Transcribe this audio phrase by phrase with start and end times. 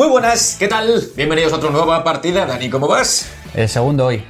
[0.00, 1.10] Muy buenas, ¿qué tal?
[1.14, 2.46] Bienvenidos a otra nueva partida.
[2.46, 3.26] Dani, ¿cómo vas?
[3.52, 4.24] El segundo hoy.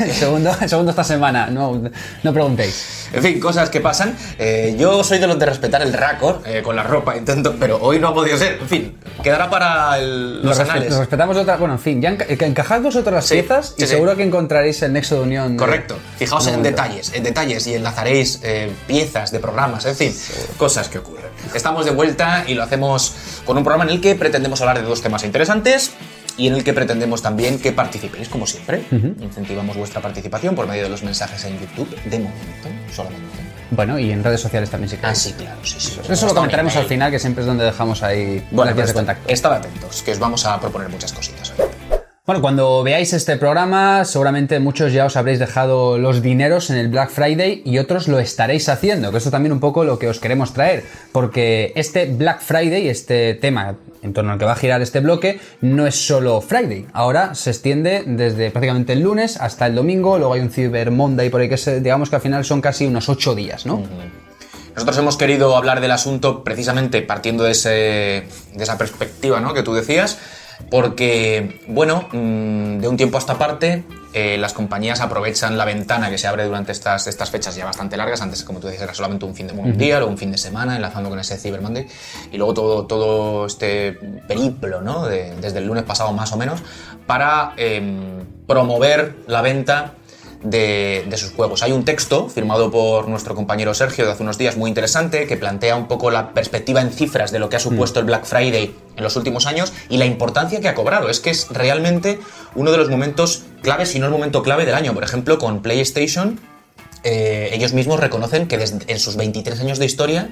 [0.00, 1.82] El segundo, el segundo esta semana, no,
[2.22, 3.08] no preguntéis.
[3.12, 4.16] En fin, cosas que pasan.
[4.38, 7.78] Eh, yo soy de los de respetar el récord eh, con la ropa, intento, pero
[7.80, 8.58] hoy no ha podido ser.
[8.60, 10.90] En fin, quedará para el- los Nos respe- anales.
[10.90, 11.56] nos respetamos otra.
[11.56, 14.82] Bueno, en fin, ya enca- encajad vosotros las Sí, piezas y sí, seguro que encontraréis
[14.82, 15.52] el nexo de unión.
[15.52, 15.96] de- Correcto.
[16.18, 16.82] Fijaos de en momento.
[16.82, 20.14] detalles, en detalles y enlazaréis eh, piezas de programas, en fin,
[20.56, 21.28] cosas que ocurren.
[21.54, 24.84] Estamos de vuelta y lo hacemos con un programa en el que pretendemos hablar de
[24.88, 25.92] dos temas interesantes
[26.38, 28.82] y en el que pretendemos también que participéis, como siempre.
[29.20, 33.26] Incentivamos vuestra participación por medio de los mensajes en YouTube, de momento, solamente.
[33.70, 35.18] Bueno, y en redes sociales también, si Ah, queréis.
[35.18, 36.00] sí, claro, sí, sí.
[36.08, 38.88] Eso lo comentaremos al final, que siempre es donde dejamos ahí Bueno, las vías pues
[38.88, 39.28] de contacto.
[39.30, 41.52] estad atentos, que os vamos a proponer muchas cositas.
[42.28, 46.88] Bueno, cuando veáis este programa, seguramente muchos ya os habréis dejado los dineros en el
[46.88, 50.20] Black Friday y otros lo estaréis haciendo, que esto también un poco lo que os
[50.20, 54.82] queremos traer, porque este Black Friday, este tema en torno al que va a girar
[54.82, 56.84] este bloque, no es solo Friday.
[56.92, 61.30] Ahora se extiende desde prácticamente el lunes hasta el domingo, luego hay un Cyber Monday
[61.30, 63.82] por ahí que digamos que al final son casi unos 8 días, ¿no?
[64.74, 69.52] Nosotros hemos querido hablar del asunto precisamente partiendo de, ese, de esa perspectiva ¿no?
[69.52, 70.18] que tú decías,
[70.70, 76.10] porque, bueno, mm, de un tiempo a esta parte, eh, las compañías aprovechan la ventana
[76.10, 78.20] que se abre durante estas, estas fechas ya bastante largas.
[78.22, 80.76] Antes, como tú decías, era solamente un fin de un día un fin de semana,
[80.76, 81.86] enlazando con ese Cyber Monday.
[82.32, 83.92] Y luego todo, todo este
[84.26, 85.06] periplo, ¿no?
[85.06, 86.60] De- desde el lunes pasado más o menos,
[87.06, 89.92] para em, promover la venta
[90.42, 91.62] de, de sus juegos.
[91.62, 95.36] Hay un texto firmado por nuestro compañero Sergio de hace unos días muy interesante que
[95.36, 98.74] plantea un poco la perspectiva en cifras de lo que ha supuesto el Black Friday
[98.96, 101.08] en los últimos años y la importancia que ha cobrado.
[101.08, 102.20] Es que es realmente
[102.54, 104.94] uno de los momentos claves, si no el momento clave del año.
[104.94, 106.38] Por ejemplo, con PlayStation,
[107.02, 110.30] eh, ellos mismos reconocen que desde, en sus 23 años de historia,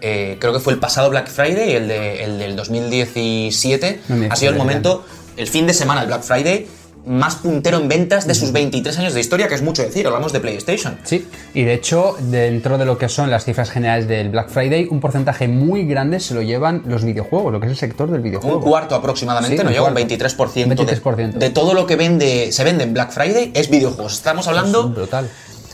[0.00, 4.50] eh, creo que fue el pasado Black Friday, el, de- el del 2017, ha sido
[4.52, 5.04] el 2017, momento,
[5.36, 6.66] el fin de semana, el Black Friday,
[7.08, 10.32] más puntero en ventas de sus 23 años de historia, que es mucho decir, hablamos
[10.32, 10.98] de PlayStation.
[11.04, 14.86] Sí, y de hecho, dentro de lo que son las cifras generales del Black Friday,
[14.90, 18.20] un porcentaje muy grande se lo llevan los videojuegos, lo que es el sector del
[18.20, 18.58] videojuego.
[18.58, 20.14] Un cuarto aproximadamente, Sí, no llega un cuarto.
[20.14, 21.32] 23%, 23%.
[21.32, 24.12] De, de todo lo que vende, se vende en Black Friday es videojuegos.
[24.14, 25.28] Estamos hablando Brutal.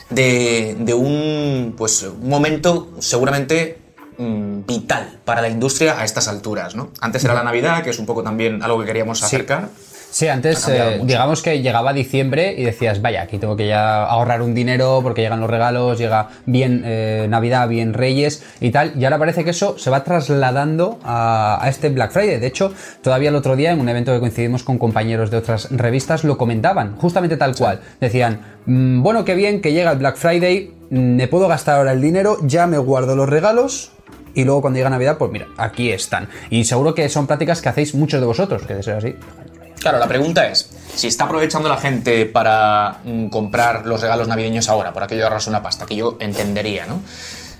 [0.09, 3.79] de, de un, pues, un momento seguramente
[4.17, 6.91] mm, vital para la industria a estas alturas, ¿no?
[7.01, 9.69] Antes era la Navidad, que es un poco también algo que queríamos acercar.
[9.75, 13.67] Sí, antes Ha cambiado eh, digamos que llegaba diciembre y decías, vaya, aquí tengo que
[13.67, 18.71] ya ahorrar un dinero porque llegan los regalos, llega bien eh, Navidad, bien Reyes y
[18.71, 18.93] tal.
[18.97, 22.39] Y ahora parece que eso se va trasladando a, a este Black Friday.
[22.39, 25.67] De hecho, todavía el otro día en un evento que coincidimos con compañeros de otras
[25.71, 27.81] revistas lo comentaban, justamente tal cual.
[27.99, 31.91] Decían, "Mm, bueno, qué bien que llega el Black Friday, mm, me puedo gastar ahora
[31.91, 33.91] el dinero, ya me guardo los regalos.
[34.33, 36.27] Y luego cuando llega Navidad, pues mira, aquí están.
[36.49, 39.15] Y seguro que son prácticas que hacéis muchos de vosotros, que de ser así.
[39.79, 44.69] Claro, la pregunta es, si está aprovechando la gente para mm, comprar los regalos navideños
[44.69, 47.01] ahora, por aquello de una pasta, que yo entendería, ¿no?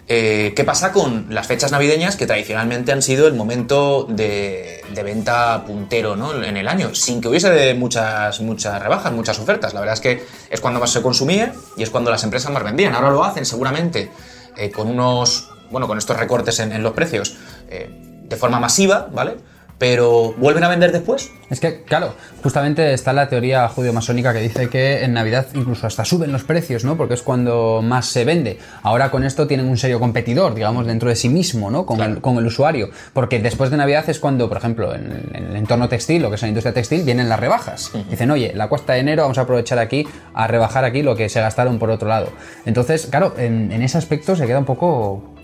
[0.08, 5.64] Eh, ¿Qué pasa con las fechas navideñas que tradicionalmente han sido el momento de, venta
[5.66, 6.44] puntero ¿no?
[6.44, 6.94] en el año?
[6.94, 9.74] Sin que hubiese muchas, muchas rebajas, muchas ofertas.
[9.74, 12.64] La verdad es que es cuando más se consumía y es cuando las empresas más
[12.64, 12.94] vendían.
[12.94, 14.12] Ahora lo hacen seguramente
[14.56, 17.36] eh, con unos, bueno, con estos recortes en, en los precios
[17.68, 17.90] eh,
[18.28, 19.38] de forma masiva, ¿vale?
[19.78, 21.31] Pero ¿vuelven a vender después?
[21.50, 26.06] Es que, claro, justamente está la teoría judeo-masónica que dice que en Navidad incluso hasta
[26.06, 26.96] suben los precios, ¿no?
[26.96, 28.58] Porque es cuando más se vende.
[28.84, 31.85] Ahora con esto tienen un serio competidor, digamos, dentro de sí mismo, ¿no?
[31.85, 32.14] Con, Claro.
[32.14, 32.90] el, con el usuario.
[33.14, 36.35] Porque después de Navidad es cuando, por ejemplo, en, en el entorno textil, lo que
[36.35, 37.91] es la industria textil, vienen las rebajas.
[38.09, 41.28] Dicen, oye, la cuesta de enero vamos a aprovechar aquí a rebajar aquí lo que
[41.28, 42.30] se gastaron por otro lado.
[42.66, 45.34] Entonces, claro, en, en ese aspecto se queda un poco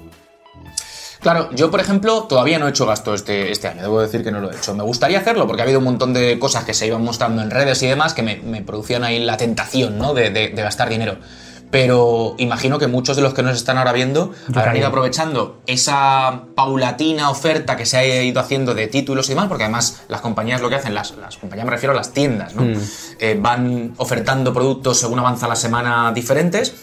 [1.21, 4.31] Claro, yo por ejemplo todavía no he hecho gasto este, este año, debo decir que
[4.31, 4.73] no lo he hecho.
[4.73, 7.51] Me gustaría hacerlo porque ha habido un montón de cosas que se iban mostrando en
[7.51, 10.13] redes y demás que me, me producían ahí la tentación ¿no?
[10.15, 11.17] de, de- de gastar dinero.
[11.69, 14.77] Pero imagino que muchos de los que nos están ahora viendo habrán también.
[14.77, 19.63] ido aprovechando esa paulatina oferta que se ha ido haciendo de títulos y demás, porque
[19.63, 22.63] además las compañías lo que hacen, las, las compañías me refiero a las tiendas, ¿no?
[23.19, 26.73] Eh, van ofertando productos según avanza la semana diferentes.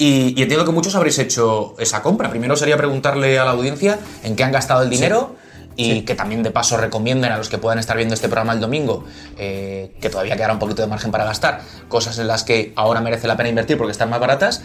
[0.00, 2.30] Y, y entiendo que muchos habréis hecho esa compra.
[2.30, 5.36] Primero sería preguntarle a la audiencia en qué han gastado el dinero
[5.76, 8.60] y que también de paso recomienden a los que puedan estar viendo este programa el
[8.60, 9.04] domingo
[9.36, 13.02] eh, que todavía quedará un poquito de margen para gastar, cosas en las que ahora
[13.02, 14.62] merece la pena invertir porque están más baratas.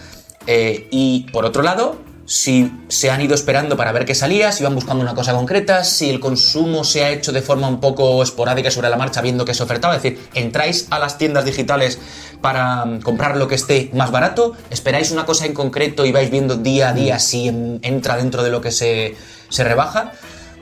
[0.47, 4.63] Eh, y por otro lado, si se han ido esperando para ver qué salía, si
[4.63, 8.23] van buscando una cosa concreta, si el consumo se ha hecho de forma un poco
[8.23, 11.99] esporádica sobre la marcha viendo que se ofertaba, es decir, entráis a las tiendas digitales
[12.41, 16.31] para mm, comprar lo que esté más barato, esperáis una cosa en concreto y vais
[16.31, 19.15] viendo día a día si en- entra dentro de lo que se,
[19.49, 20.11] se rebaja,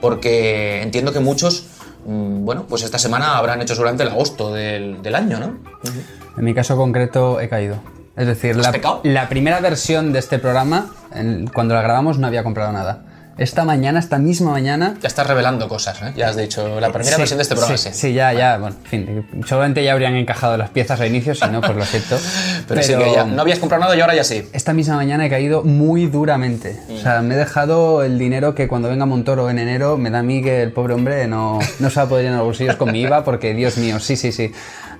[0.02, 1.66] porque entiendo que muchos
[2.06, 5.58] mm, bueno, pues esta semana habrán hecho seguramente el agosto del, del año, ¿no?
[6.38, 7.78] En mi caso concreto he caído.
[8.16, 8.56] Es decir,
[9.04, 13.06] la, primera versión de este programa, en- cuando la grabamos, no había comprado nada.
[13.36, 14.94] Esta mañana, esta misma mañana.
[15.02, 16.14] Ya estás revelando cosas, ¿eh?
[16.16, 17.90] Ya has dicho, la primera Sí, versión de este programa, sí.
[17.92, 17.98] sí.
[18.00, 21.48] Sí, ya, ya, bueno, en fin, seguramente ya habrían encajado las piezas al inicio, si
[21.48, 22.20] no, pues lo acepto.
[22.68, 24.48] Pero, sí que ya no habías comprado nada y ahora ya sí.
[24.54, 26.80] Esta misma mañana he caído muy duramente.
[26.94, 30.20] O sea, me he dejado el dinero que cuando venga Montoro en enero me da
[30.20, 32.76] a mí que el pobre hombre no, no se va a poder llenar los bolsillos
[32.76, 34.52] con mi IVA porque, Dios mío, sí, sí, sí.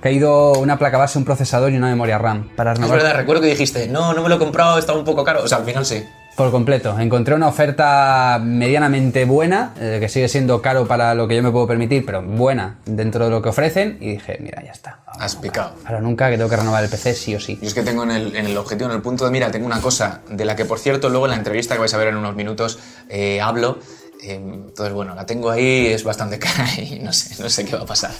[0.04, 3.16] Ha caído una placa base, un procesador y una memoria RAM para Es renovar verdad,
[3.16, 5.42] recuerdo que dijiste, no, no me lo he comprado, estaba un poco caro.
[5.42, 6.04] O sea, al final sí.
[6.36, 7.00] por completo.
[7.00, 11.50] Encontré una oferta medianamente buena, eh, que sigue siendo caro para lo que yo me
[11.50, 15.00] puedo permitir, pero buena dentro de lo que ofrecen y dije, mira, ya está.
[15.06, 15.72] Has picado.
[15.86, 17.58] Ahora nunca que tengo que renovar el PC sí o sí.
[17.62, 19.64] Yo es que tengo en el, en el objetivo, en el punto de mira, tengo
[19.64, 22.08] una cosa de la que, por cierto, luego en la entrevista que vais a ver
[22.08, 22.78] en unos minutos
[23.08, 23.78] eh, hablo.
[24.26, 27.82] Entonces, bueno, la tengo ahí, es bastante cara y no sé, no sé qué va
[27.82, 28.12] a pasar.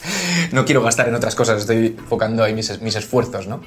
[0.53, 3.63] No quiero gastar en otras cosas, estoy enfocando ahí mis, mis esfuerzos, ¿no?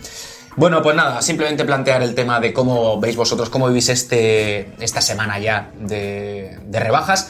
[0.56, 5.02] Bueno, pues nada, simplemente plantear el tema de cómo veis vosotros, cómo vivís este, esta
[5.02, 7.30] semana ya de, de rebajas.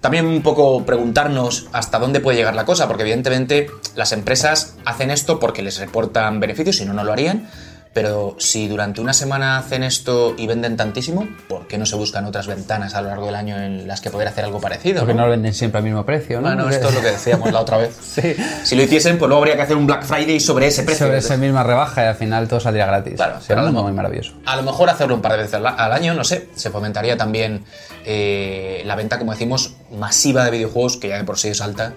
[0.00, 5.10] También un poco preguntarnos hasta dónde puede llegar la cosa, porque evidentemente las empresas hacen
[5.10, 7.48] esto porque les reportan beneficios, si no, no lo harían.
[7.94, 12.24] Pero si durante una semana hacen esto y venden tantísimo, ¿por qué no se buscan
[12.24, 15.00] otras ventanas a lo largo del año en las que poder hacer algo parecido?
[15.00, 15.20] Porque no?
[15.20, 16.46] no lo venden siempre al mismo precio, ¿no?
[16.48, 17.94] Bueno, esto es lo que decíamos la otra vez.
[18.12, 18.34] Sí.
[18.64, 21.06] Si lo hiciesen, pues luego habría que hacer un Black Friday sobre ese precio.
[21.06, 23.14] Sobre esa misma rebaja y al final todo saldría gratis.
[23.16, 24.32] Claro, Sería pero a lo muy maravilloso.
[24.46, 27.16] A lo mejor hacerlo un par de veces al- al año, no sé, se fomentaría
[27.16, 27.64] también
[28.04, 31.94] eh, la venta, como decimos, masiva de videojuegos, que ya de por sí es alta,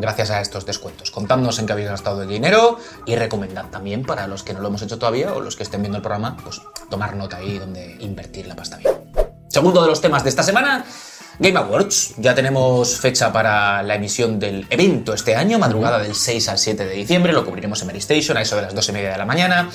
[0.00, 1.10] gracias a estos descuentos.
[1.10, 4.68] Contadnos en qué habéis gastado el dinero y recomendad también para los que no lo
[4.68, 7.96] hemos hecho todavía o los que estén viendo el programa, pues tomar nota ahí donde
[8.00, 8.92] invertir la pasta bien.
[9.48, 10.84] Segundo de los temas de esta semana,
[11.40, 12.14] Game Awards.
[12.18, 16.84] Ya tenemos fecha para la emisión del evento este año, madrugada del 6 al 7
[16.84, 17.32] de diciembre.
[17.32, 19.70] Lo cubriremos en Mary Station a eso de las 2 y media de la mañana.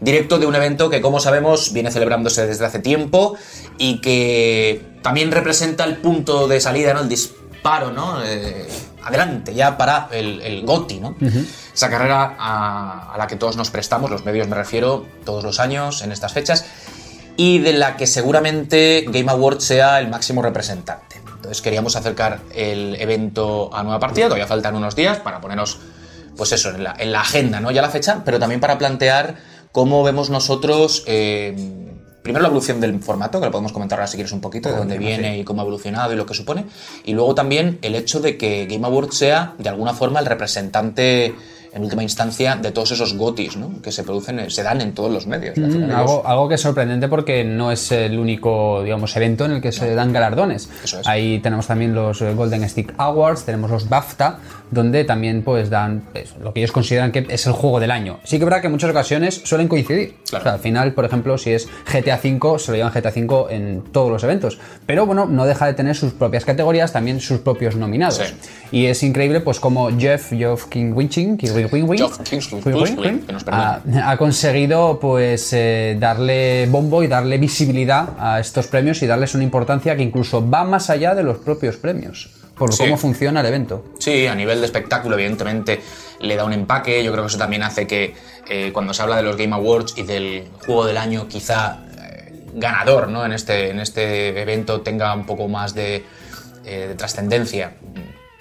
[0.00, 3.36] Directo de un evento que, como sabemos, viene celebrándose desde hace tiempo
[3.78, 7.00] y que también representa el punto de salida, ¿no?
[7.00, 8.22] El disparo, ¿no?
[8.24, 8.66] Eh,
[9.06, 11.16] adelante, ya para el, el GOTY, ¿no?
[11.72, 15.60] Esa carrera a, a la que todos nos prestamos, los medios me refiero, todos los
[15.60, 16.64] años, en estas fechas
[17.36, 21.20] y de la que seguramente Game Awards sea el máximo representante.
[21.34, 25.78] Entonces queríamos acercar el evento a nueva partida, todavía faltan unos días para ponernos,
[26.36, 27.70] pues eso, en la, en la agenda, ¿no?
[27.70, 29.36] Ya la fecha, pero también para plantear
[29.70, 31.54] cómo vemos nosotros, eh,
[32.26, 34.76] primero la evolución del formato, que lo podemos comentar ahora si quieres un poquito, de
[34.76, 36.64] dónde viene y cómo ha evolucionado y lo que supone,
[37.04, 41.36] y luego también el hecho de que Game Awards sea, de alguna forma, el representante
[41.76, 43.70] en última instancia de todos esos gotis ¿no?
[43.82, 45.54] que se producen, eh, se dan en todos los medios.
[45.54, 49.44] Final ellos- Mm, Algo, algo que es sorprendente porque no es el único, digamos, evento
[49.44, 50.68] en el que se dan galardones.
[50.82, 51.06] Eso es.
[51.06, 54.38] Ahí tenemos también los eh, Golden Stick Awards, tenemos los BAFTA,
[54.70, 58.18] donde también pues dan pues, lo que ellos consideran que es el juego del año.
[58.24, 60.16] Sí que es verdad que en muchas ocasiones suelen coincidir.
[60.28, 60.42] Claro.
[60.42, 63.54] O sea, al final, por ejemplo, si es GTA V, se lo llevan GTA V
[63.54, 64.58] en todos los eventos.
[64.86, 68.16] Pero bueno, no deja de tener sus propias categorías, también sus propios nominados.
[68.16, 68.34] Sí.
[68.72, 74.16] Y es increíble, pues como Jeff, Geoff King Winching, King Wing, que nos ha, ha
[74.16, 79.96] conseguido pues eh, darle bombo y darle visibilidad a estos premios y darles una importancia
[79.96, 82.84] que incluso va más allá de los propios premios, por Sí.
[82.84, 83.84] cómo funciona el evento.
[83.98, 85.80] Sí, a nivel de espectáculo, evidentemente,
[86.20, 87.02] le da un empaque.
[87.04, 88.14] Yo creo que eso también hace que
[88.48, 92.44] eh, cuando se habla de los Game Awards y del juego del año, quizá eh,
[92.54, 93.24] ganador ¿no?
[93.26, 96.04] en, este, en este evento tenga un poco más de,
[96.64, 97.74] eh, de trascendencia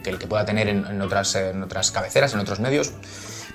[0.06, 2.94] que el que pueda tener en, en otras, en otras cabeceras, en otros medios.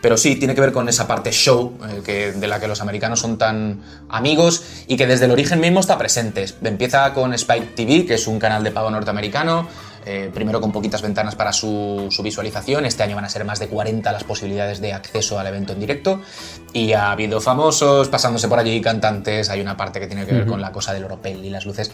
[0.02, 2.80] Pero sí, tiene que ver con esa parte show eh, que, de la que los
[2.80, 6.46] americanos son tan amigos y que desde el origen mismo está presente.
[6.64, 9.68] Empieza con Spike TV, que es un canal de pago norteamericano,
[10.06, 12.86] eh, primero con poquitas ventanas para su, su visualización.
[12.86, 15.80] Este año van a ser más de 40 las posibilidades de acceso al evento en
[15.80, 16.22] directo.
[16.72, 19.50] Y ha habido famosos pasándose por allí, cantantes.
[19.50, 21.92] Hay una parte que tiene que ver con la cosa del oropel y las luces,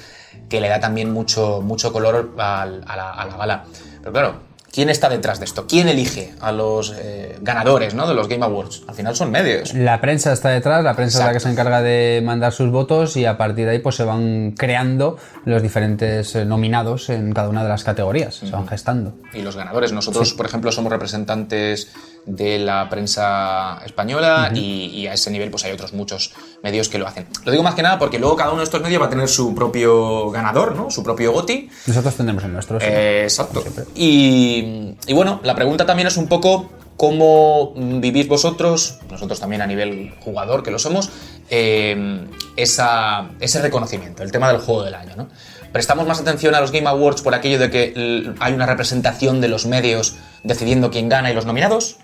[0.48, 3.64] que le da también mucho, mucho color al- a, la, a la gala.
[4.06, 4.34] Pero claro,
[4.70, 5.66] ¿quién está detrás de esto?
[5.66, 8.06] ¿Quién elige a los eh, ganadores ¿no?
[8.06, 8.84] de los Game Awards?
[8.86, 9.74] Al final son medios.
[9.74, 13.16] La prensa está detrás, la prensa es la que se encarga de mandar sus votos
[13.16, 17.48] y a partir de ahí pues se van creando los diferentes eh, nominados en cada
[17.48, 19.14] una de las categorías, se van gestando.
[19.34, 19.90] y los ganadores.
[19.90, 21.90] Nosotros, por ejemplo, somos representantes
[22.26, 26.98] de la prensa española y, y a ese nivel pues hay otros muchos medios que
[26.98, 27.26] lo hacen.
[27.44, 29.28] Lo digo más que nada porque luego cada uno de estos medios va a tener
[29.28, 30.90] su propio ganador, ¿no?
[30.90, 31.70] Su propio GOTI.
[31.86, 32.80] Nosotros tendremos el nuestro.
[32.80, 32.86] sí.
[32.88, 33.62] Eh, exacto.
[33.94, 39.66] Y, y bueno, la pregunta también es un poco cómo vivís vosotros, nosotros también a
[39.66, 41.10] nivel jugador que lo somos,
[41.50, 45.28] eh, esa- ese reconocimiento, el tema del juego del año, ¿no?
[45.72, 49.48] ¿Prestamos más atención a los Game Awards por aquello de que hay una representación de
[49.48, 51.98] los medios decidiendo quién gana y los nominados?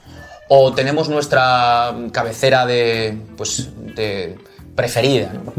[0.54, 4.36] ¿O tenemos nuestra cabecera de, pues, de
[4.76, 5.52] preferida, ¿no?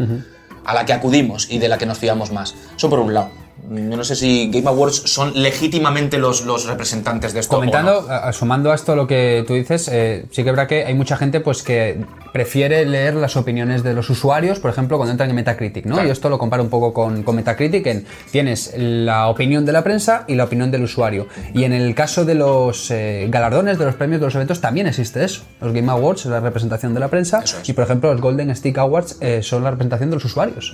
[0.65, 2.53] a la que acudimos y de la que nos fiamos más?
[2.77, 3.29] Eso por un lado.
[3.71, 7.55] Yo no sé si Game Awards son legítimamente los, los representantes de esto.
[7.55, 8.13] Comentando, no.
[8.13, 11.17] a- sumando a esto lo que tú dices, eh, sí que verdad que hay mucha
[11.17, 15.35] gente pues que prefiere leer las opiniones de los usuarios, por ejemplo, cuando entran en
[15.35, 15.93] Metacritic, ¿no?
[15.95, 16.09] Claro.
[16.09, 19.83] Y esto lo comparo un poco con, con Metacritic, en tienes la opinión de la
[19.83, 21.27] prensa y la opinión del usuario.
[21.53, 24.87] Y en el caso de los eh, galardones, de los premios, de los eventos, también
[24.87, 25.43] existe eso.
[25.61, 27.55] Los Game Awards es la representación de la prensa es.
[27.69, 30.73] y, por ejemplo, los Golden Stick Awards eh, son la representación de los usuarios.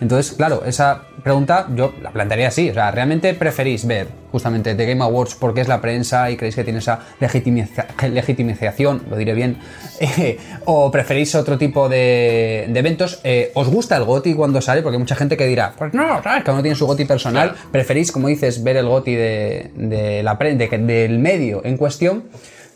[0.00, 2.70] Entonces, claro, esa pregunta yo la plantearía así.
[2.70, 6.56] O sea, ¿realmente preferís ver justamente The Game Awards porque es la prensa y creéis
[6.56, 9.58] que tiene esa legitimiza- legitimización, lo diré bien,
[10.00, 13.18] eh, o preferís otro tipo de, de eventos?
[13.24, 14.80] Eh, ¿Os gusta el GOTI cuando sale?
[14.80, 16.44] Porque hay mucha gente que dirá, pues no, ¿sabes?
[16.44, 17.50] Cada uno tiene su GOTI personal.
[17.54, 17.68] Claro.
[17.72, 22.24] Preferís, como dices, ver el GOTI de, de la pre- de del medio en cuestión.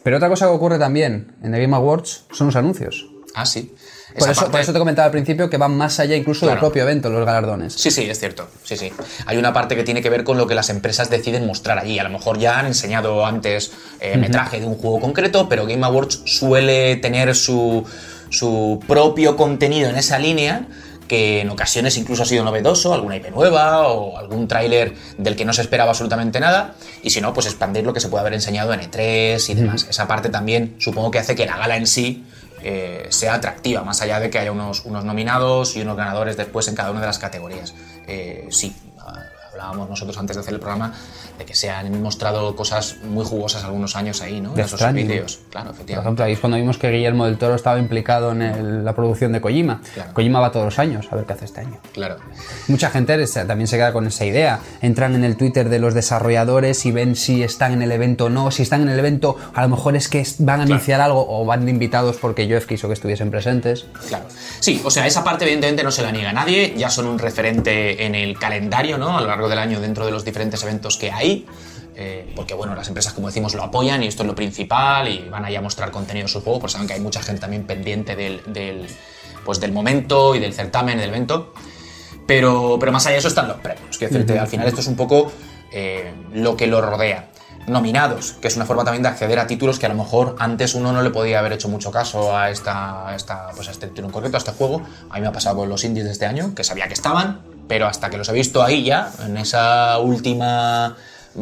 [0.02, 3.08] Pero otra cosa que ocurre también en The Game Awards son los anuncios.
[3.36, 3.72] Ah, sí.
[4.18, 6.58] Por eso, parte- por eso te comentaba al principio que van más allá incluso del
[6.58, 7.72] propio evento, los galardones.
[7.74, 8.48] Sí, sí, es cierto.
[8.64, 8.92] Sí, sí.
[9.26, 11.98] Hay una parte que tiene que ver con lo que las empresas deciden mostrar allí.
[11.98, 15.84] A lo mejor ya han enseñado antes eh, metraje de un juego concreto, pero Game
[15.84, 17.84] Awards suele tener su,
[18.30, 20.66] su propio contenido en esa línea
[21.08, 25.46] que en ocasiones incluso ha sido novedoso, alguna IP nueva o algún tráiler del que
[25.46, 28.34] no se esperaba absolutamente nada, y si no, pues expandir lo que se puede haber
[28.34, 29.86] enseñado en E3 y demás.
[29.88, 32.24] Esa parte también supongo que hace que la gala en sí
[32.62, 36.68] eh, sea atractiva, más allá de que haya unos, unos nominados y unos ganadores después
[36.68, 37.74] en cada una de las categorías.
[38.06, 39.14] Eh, sí, ah,
[39.52, 40.94] hablábamos nosotros antes de hacer el programa
[41.38, 44.50] de que se han mostrado cosas muy jugosas algunos años ahí, ¿no?
[44.50, 45.38] En Death esos vídeos.
[45.50, 46.06] Claro, Por efectivamente.
[46.08, 49.32] ejemplo, ahí es cuando vimos que Guillermo del Toro estaba implicado en el- la producción
[49.32, 49.80] de Kojima.
[49.94, 50.12] Claro.
[50.14, 51.78] Kojima va todos los años a ver qué hace este año.
[51.92, 52.16] Claro.
[52.68, 53.16] Mucha gente
[53.46, 54.60] también se queda con esa idea.
[54.82, 58.28] Entran en el Twitter de los desarrolladores y ven si están en el evento o
[58.30, 58.50] no.
[58.50, 61.44] Si están en el evento, a lo mejor es que van a anunciar algo o
[61.44, 63.86] van de invitados porque Jeff quiso que estuviesen presentes.
[64.08, 64.24] Claro.
[64.60, 67.18] Sí, o sea, esa parte evidentemente no se la niega a nadie, ya son un
[67.18, 69.16] referente en el calendario, ¿no?
[69.16, 71.27] A lo largo del año dentro de los diferentes eventos que hay.
[72.00, 75.28] Eh, porque bueno, las empresas como decimos lo apoyan y esto es lo principal y
[75.28, 77.66] van ahí a mostrar contenido de sus juegos, porque saben que hay mucha gente también
[77.66, 78.86] pendiente del, del,
[79.44, 81.52] pues, del momento y del certamen, del evento.
[82.26, 83.98] Pero, pero más allá de eso están los premios.
[83.98, 85.32] Quiero decirte, al final esto es un poco
[85.72, 87.30] eh, lo que lo rodea.
[87.66, 90.74] Nominados, que es una forma también de acceder a títulos que a lo mejor antes
[90.74, 93.88] uno no le podía haber hecho mucho caso a, esta, a esta, pues a este
[93.88, 94.82] título en concreto, a este juego.
[95.10, 97.40] A mí me ha pasado con los indies de este año, que sabía que estaban,
[97.66, 100.96] pero hasta que los he visto ahí ya, en esa última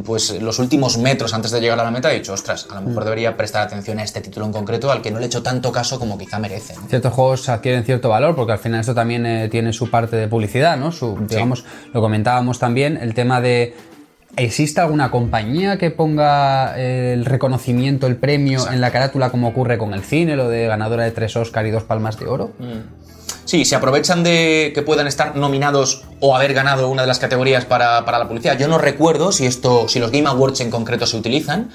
[0.04, 2.88] pues los últimos metros antes de llegar a la meta he dicho, ostras, a lo
[2.88, 5.42] mejor debería prestar atención a este título en concreto al que no le he hecho
[5.42, 6.74] tanto caso como quizá merece.
[6.74, 6.88] ¿no?
[6.88, 10.28] Ciertos juegos adquieren cierto valor porque al final esto también eh, tiene su parte de
[10.28, 10.92] publicidad, ¿no?
[10.92, 13.74] Su, digamos, lo comentábamos también, el tema de
[14.36, 19.78] ¿Existe alguna compañía que ponga eh, el reconocimiento, el premio en la carátula como ocurre
[19.78, 22.52] con el cine, lo de ganadora de tres Oscar y dos palmas de oro?
[23.46, 27.64] Sí, se aprovechan de que puedan estar nominados o haber ganado una de las categorías
[27.64, 28.58] para, para la publicidad.
[28.58, 31.70] Yo no recuerdo si esto, si los Game Awards en concreto se utilizan,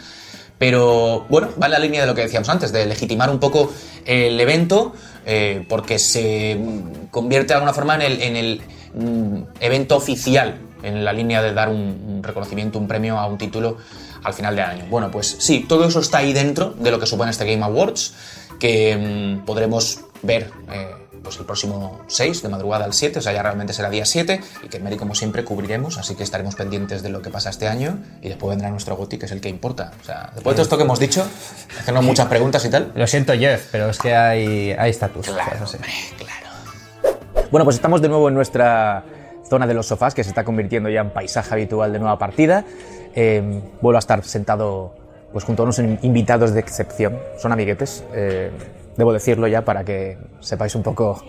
[0.58, 3.72] pero bueno, va en la línea de lo que decíamos antes, de legitimar un poco
[4.06, 4.92] el evento,
[5.26, 6.60] eh, porque se
[7.10, 8.62] convierte de alguna forma en el, en el
[8.94, 13.38] mm, evento oficial, en la línea de dar un, un reconocimiento, un premio a un
[13.38, 13.78] título
[14.24, 14.86] al final del año.
[14.90, 18.14] Bueno, pues sí, todo eso está ahí dentro de lo que supone este Game Awards,
[18.60, 23.32] que mm, podremos ver eh, pues el próximo 6, de madrugada al 7, o sea,
[23.34, 26.56] ya realmente será día 7, y que en Mary, como siempre, cubriremos, así que estaremos
[26.56, 29.40] pendientes de lo que pasa este año, y después vendrá nuestro GOTI, que es el
[29.42, 29.92] que importa.
[30.02, 31.26] O sea, después de todo esto que hemos dicho,
[31.80, 32.92] hacernos muchas preguntas y tal.
[32.96, 35.28] Lo siento, Jeff, pero es que hay hay estatus.
[35.28, 35.78] Claro, eso sí.
[35.78, 37.48] hombre, claro.
[37.52, 39.04] Bueno, pues estamos de nuevo en nuestra
[39.50, 42.64] zona de los sofás, que se está convirtiendo ya en paisaje habitual de nueva partida.
[43.14, 44.96] Eh, vuelvo a estar sentado
[45.34, 47.20] pues, junto a unos in- invitados de excepción.
[47.38, 48.52] Son amiguetes, eh,
[48.98, 51.24] debo decirlo ya para que sepáis un poco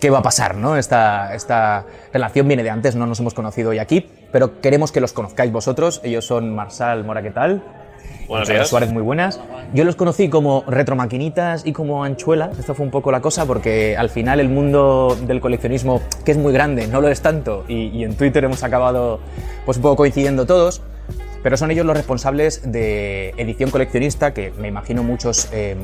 [0.00, 0.76] qué va a pasar, ¿no?
[0.76, 5.00] Esta, esta relación viene de antes, no nos hemos conocido hoy aquí, pero queremos que
[5.00, 6.00] los conozcáis vosotros.
[6.04, 7.62] Ellos son Marsal Mora, ¿qué tal?
[8.26, 8.68] Buenos días.
[8.68, 9.40] Suárez, muy buenas.
[9.74, 12.58] Yo los conocí como retromaquinitas y como anchuelas.
[12.58, 16.38] Esto fue un poco la cosa porque al final el mundo del coleccionismo, que es
[16.38, 17.64] muy grande, no lo es tanto.
[17.66, 19.18] Y, y en Twitter hemos acabado
[19.64, 20.80] pues un poco coincidiendo todos.
[21.42, 25.76] Pero son ellos los responsables de edición coleccionista, que me imagino muchos eh,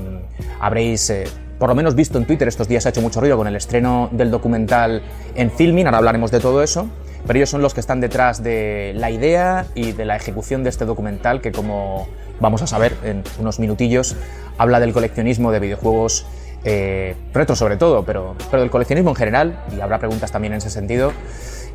[0.60, 1.24] habréis eh,
[1.58, 4.08] por lo menos visto en Twitter estos días ha hecho mucho ruido con el estreno
[4.12, 5.02] del documental
[5.34, 6.88] en Filmin, ahora hablaremos de todo eso,
[7.26, 10.70] pero ellos son los que están detrás de la idea y de la ejecución de
[10.70, 12.06] este documental que como
[12.40, 14.16] vamos a saber en unos minutillos
[14.58, 16.26] habla del coleccionismo de videojuegos
[16.68, 20.58] eh, retro sobre todo, pero, pero del coleccionismo en general, y habrá preguntas también en
[20.58, 21.12] ese sentido.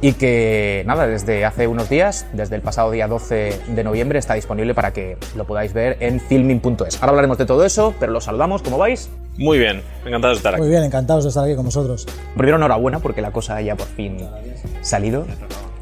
[0.01, 4.33] Y que nada, desde hace unos días, desde el pasado día 12 de noviembre, está
[4.33, 6.95] disponible para que lo podáis ver en filming.es.
[6.95, 9.09] Ahora hablaremos de todo eso, pero los saludamos, ¿cómo vais?
[9.37, 10.61] Muy bien, encantados de estar aquí.
[10.61, 12.07] Muy bien, encantados de estar aquí con vosotros.
[12.35, 14.17] Primero enhorabuena porque la cosa ya por fin
[14.81, 15.25] salido.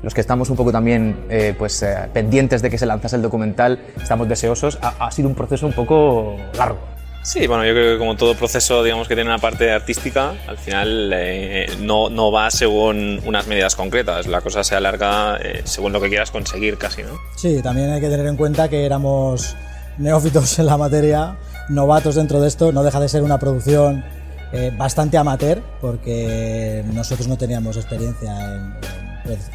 [0.01, 3.21] Los que estamos un poco también eh, pues, eh, pendientes de que se lanzase el
[3.21, 4.79] documental, estamos deseosos.
[4.81, 6.79] Ha, ha sido un proceso un poco largo.
[7.21, 10.57] Sí, bueno, yo creo que como todo proceso, digamos que tiene una parte artística, al
[10.57, 14.25] final eh, no, no va según unas medidas concretas.
[14.25, 17.19] La cosa se alarga eh, según lo que quieras conseguir, casi, ¿no?
[17.35, 19.55] Sí, también hay que tener en cuenta que éramos
[19.97, 22.71] neófitos en la materia, novatos dentro de esto.
[22.71, 24.03] No deja de ser una producción
[24.53, 29.08] eh, bastante amateur, porque nosotros no teníamos experiencia en,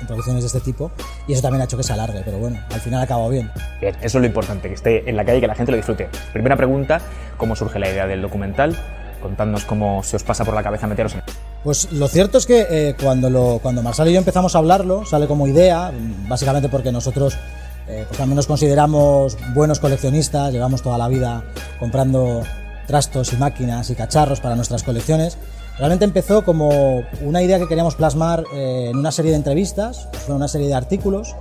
[0.06, 0.90] producciones de este tipo,
[1.26, 2.22] y eso también ha hecho que se alargue.
[2.24, 3.50] Pero bueno, al final ha acabado bien.
[3.80, 5.76] Bien, eso es lo importante, que esté en la calle y que la gente lo
[5.76, 6.08] disfrute.
[6.32, 7.00] Primera pregunta,
[7.36, 8.76] ¿cómo surge la idea del documental?
[9.20, 11.22] Contadnos cómo se os pasa por la cabeza meteros en
[11.62, 15.06] Pues lo cierto es que eh, cuando, lo, cuando Marsal y yo empezamos a hablarlo,
[15.06, 15.90] sale como idea,
[16.28, 17.38] básicamente porque nosotros
[17.86, 21.42] eh, pues también nos consideramos buenos coleccionistas, llevamos toda la vida
[21.78, 22.42] comprando
[22.86, 25.38] trastos y máquinas y cacharros para nuestras colecciones.
[25.78, 30.28] Realmente empezó como una idea que queríamos plasmar eh, en una serie de entrevistas, pues
[30.28, 31.34] una serie de artículos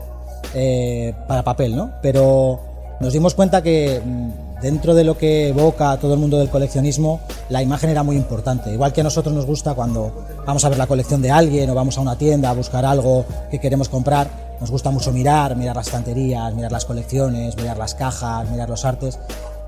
[0.55, 1.91] eh, para papel, ¿no?
[2.01, 2.59] Pero
[2.99, 7.19] nos dimos cuenta que mm, dentro de lo que evoca todo el mundo del coleccionismo,
[7.49, 8.71] la imagen era muy importante.
[8.73, 10.11] Igual que a nosotros nos gusta cuando
[10.47, 13.25] vamos a ver la colección de alguien o vamos a una tienda a buscar algo
[13.51, 14.27] que queremos comprar,
[14.59, 18.83] nos gusta mucho mirar, mirar las estanterías, mirar las colecciones, mirar las cajas, mirar los
[18.83, 19.19] artes.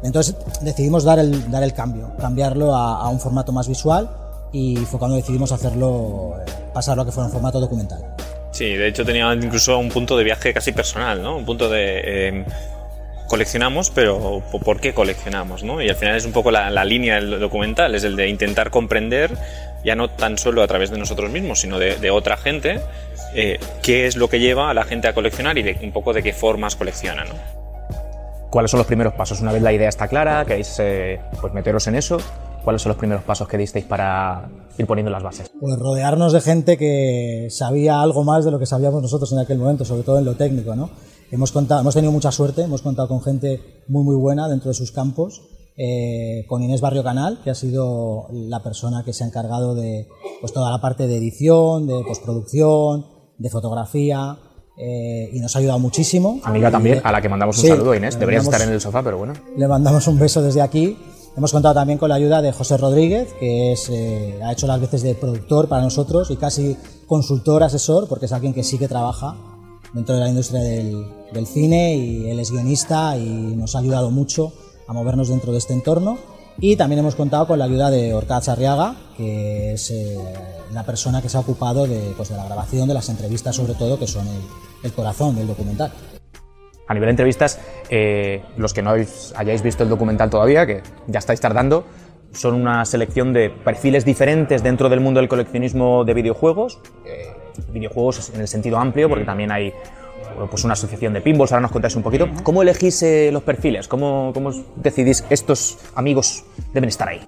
[0.01, 4.24] Entonces decidimos dar el, dar el cambio, cambiarlo a, a un formato más visual
[4.55, 6.33] y fue cuando decidimos hacerlo,
[6.73, 7.99] pasarlo a que fuera un formato documental.
[8.51, 11.35] Sí, de hecho tenía incluso un punto de viaje casi personal, ¿no?
[11.35, 12.01] Un punto de...
[12.03, 12.45] Eh,
[13.27, 15.63] coleccionamos, pero ¿por qué coleccionamos?
[15.63, 15.81] ¿no?
[15.81, 18.69] Y al final es un poco la, la, línea del documental, es el de intentar
[18.69, 19.31] comprender,
[19.83, 22.79] ya no tan solo a través de nosotros mismos, sino de, de otra gente,
[23.33, 26.13] eh, qué es lo que lleva a la gente a coleccionar y de, un poco
[26.13, 27.25] de qué formas colecciona.
[27.25, 27.33] ¿no?
[28.51, 29.41] ¿Cuáles son los primeros pasos?
[29.41, 32.19] Una vez la idea está clara, queréis eh, pues meteros en eso,
[32.65, 35.49] ¿cuáles son los primeros pasos que disteis para ir poniendo las bases?
[35.57, 39.59] Pues rodearnos de gente que sabía algo más de lo que sabíamos nosotros en aquel
[39.59, 40.89] momento, sobre todo en lo técnico, ¿no?
[41.31, 44.73] Hemos, contado, hemos tenido mucha suerte, hemos contado con gente muy muy buena dentro de
[44.73, 45.43] sus campos,
[45.77, 50.07] eh, con Inés Barrio Canal, que ha sido la persona que se ha encargado de
[50.41, 53.05] pues, toda la parte de edición, de postproducción,
[53.37, 54.37] de fotografía,
[54.77, 56.39] eh, y nos ha ayudado muchísimo.
[56.43, 58.17] Amiga también, a la que mandamos un sí, saludo, Inés.
[58.17, 59.33] Mandamos, estar en el sofá, pero bueno.
[59.55, 60.97] Le mandamos un beso desde aquí.
[61.37, 64.79] Hemos contado también con la ayuda de José Rodríguez, que es, eh, ha hecho las
[64.79, 68.87] veces de productor para nosotros y casi consultor, asesor, porque es alguien que sí que
[68.87, 69.35] trabaja
[69.93, 74.11] dentro de la industria del, del, cine y él es guionista y nos ha ayudado
[74.11, 74.53] mucho
[74.87, 76.17] a movernos dentro de este entorno.
[76.57, 80.17] Y también hemos contado con la ayuda de Orcaz Arriaga, que es eh,
[80.71, 83.73] la persona que se ha ocupado de, pues, de, la grabación de las entrevistas, sobre
[83.73, 84.41] todo, que son el,
[84.83, 85.91] el corazón del documental.
[86.87, 90.81] A nivel de entrevistas, eh, los que no habéis, hayáis visto el documental todavía, que
[91.07, 91.85] ya estáis tardando,
[92.31, 96.79] son una selección de perfiles diferentes dentro del mundo del coleccionismo de videojuegos.
[97.05, 97.33] Eh,
[97.71, 99.73] videojuegos en el sentido amplio, porque también hay
[100.49, 102.27] pues una asociación de pinballs, ahora nos contáis un poquito.
[102.43, 103.87] ¿Cómo elegís eh, los perfiles?
[103.87, 106.43] ¿Cómo, ¿Cómo, decidís estos amigos
[106.73, 107.21] deben estar ahí?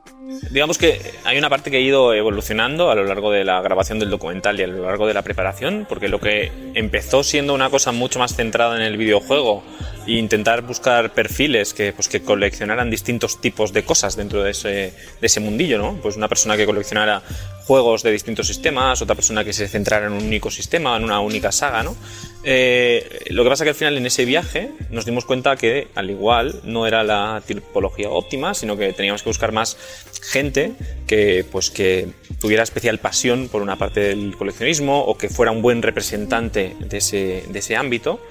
[0.50, 4.00] Digamos que hay una parte que ha ido evolucionando a lo largo de la grabación
[4.00, 7.70] del documental y a lo largo de la preparación, porque lo que empezó siendo una
[7.70, 9.63] cosa mucho más centrada en el videojuego
[10.08, 14.93] e intentar buscar perfiles que, pues, que coleccionaran distintos tipos de cosas dentro de ese,
[15.20, 16.00] de ese mundillo, ¿no?
[16.02, 17.22] Pues una persona que coleccionara
[17.65, 21.20] juegos de distintos sistemas, otra persona que se centrara en un único sistema, en una
[21.20, 21.96] única saga, ¿no?
[22.43, 26.10] Eh, lo que pasa que al final en ese viaje nos dimos cuenta que al
[26.10, 29.78] igual no era la tipología óptima, sino que teníamos que buscar más
[30.22, 30.72] gente
[31.08, 32.08] que, pues, que
[32.39, 36.98] tuviera especial pasión por una parte del coleccionismo o que fuera un buen representante de
[36.98, 38.22] ese, de ese ámbito.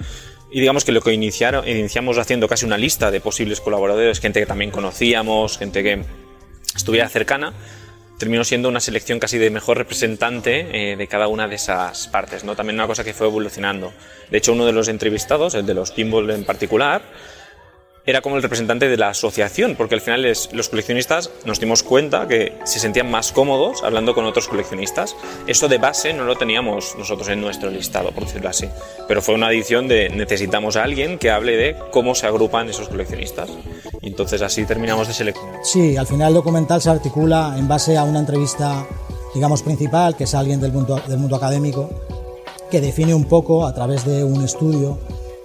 [0.49, 4.39] Y digamos que lo que iniciaron, iniciamos haciendo casi una lista de posibles colaboradores, gente
[4.39, 6.03] que también conocíamos, gente que
[6.75, 7.53] estuviera cercana,
[8.17, 12.43] terminó siendo una selección casi de mejor representante eh, de cada una de esas partes,
[12.43, 12.55] ¿no?
[12.55, 13.93] También una cosa que fue evolucionando.
[14.31, 17.01] De hecho, uno de los entrevistados, el de los pinball en particular,
[18.07, 21.83] era como el representante de la asociación, porque al final es, los coleccionistas nos dimos
[21.83, 25.13] cuenta que se sentían más cómodos hablando con otros coleccionistas.
[25.45, 28.69] Eso de base no lo teníamos nosotros en nuestro listado, por decirlo así.
[29.09, 32.87] Pero fue una adición de necesitamos a alguien que hable de cómo se agrupan esos
[32.87, 33.49] coleccionistas.
[34.01, 35.59] Y entonces así terminamos de seleccionar.
[35.63, 38.87] Sí, al final el documental se articula en base a una entrevista,
[39.35, 41.89] digamos, principal, que es alguien del mundo, del mundo académico,
[42.71, 44.97] que define un poco a través de un estudio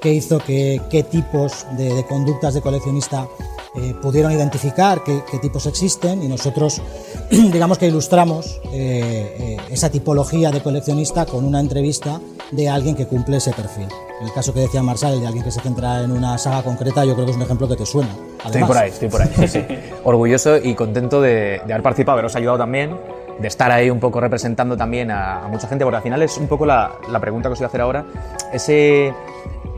[0.02, 3.28] qué hizo que, qué tipos de, de, conductas de coleccionista
[3.74, 6.82] eh, pudieron identificar qué, qué, tipos existen y nosotros
[7.30, 13.06] digamos que ilustramos eh, eh, esa tipología de coleccionista con una entrevista de alguien que
[13.06, 13.86] cumple ese perfil.
[14.20, 17.14] El caso que decía Marsal, de alguien que se centra en una saga concreta, yo
[17.14, 18.10] creo que es un ejemplo que te suena.
[18.44, 18.46] Además.
[18.46, 19.30] Estoy por ahí, estoy por ahí.
[19.36, 19.64] Sí, sí.
[20.04, 22.96] Orgulloso y contento de, de haber participado, haberos ayudado también
[23.40, 26.36] de estar ahí un poco representando también a, a, mucha gente, porque al final es
[26.36, 28.04] un poco la, la pregunta que os voy a hacer ahora,
[28.52, 29.12] ese,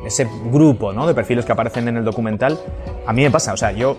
[0.05, 1.07] ese grupo ¿no?
[1.07, 2.59] de perfiles que aparecen en el documental,
[3.07, 3.97] a mí me pasa, o sea, yo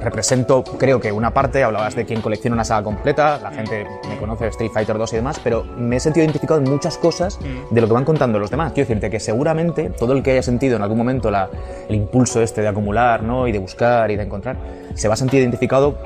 [0.00, 4.16] represento, creo que una parte, hablabas de quien colecciona una saga completa, la gente me
[4.16, 7.38] conoce de Street Fighter 2 y demás, pero me he sentido identificado en muchas cosas
[7.70, 8.72] de lo que van contando los demás.
[8.72, 11.50] Quiero decirte que seguramente todo el que haya sentido en algún momento la,
[11.88, 13.48] el impulso este de acumular ¿no?
[13.48, 14.56] y de buscar y de encontrar,
[14.94, 15.98] se va a sentir identificado,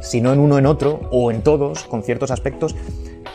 [0.00, 2.74] si no en uno, en otro, o en todos, con ciertos aspectos,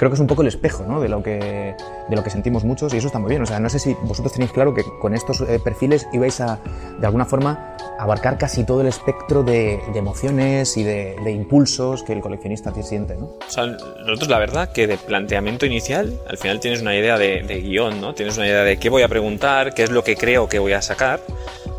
[0.02, 1.00] creo que es un poco el espejo ¿no?
[1.00, 1.76] de, lo que,
[2.10, 3.44] de lo que sentimos muchos y eso está muy bien.
[3.44, 6.58] O sea, no sé si vosotros tenéis claro que con estos eh, perfiles ibais a,
[7.00, 12.02] de alguna forma, abarcar casi todo el espectro de, de emociones y de, de, impulsos
[12.02, 13.14] que el coleccionista siente.
[13.14, 13.26] ¿no?
[13.48, 17.44] O sea, nosotros la verdad que de planteamiento inicial, al final tienes una idea de,
[17.44, 18.16] de guion, ¿no?
[18.16, 20.74] Tienes una idea de qué voy a preguntar, qué es lo que creo que voy
[20.74, 21.20] a sacar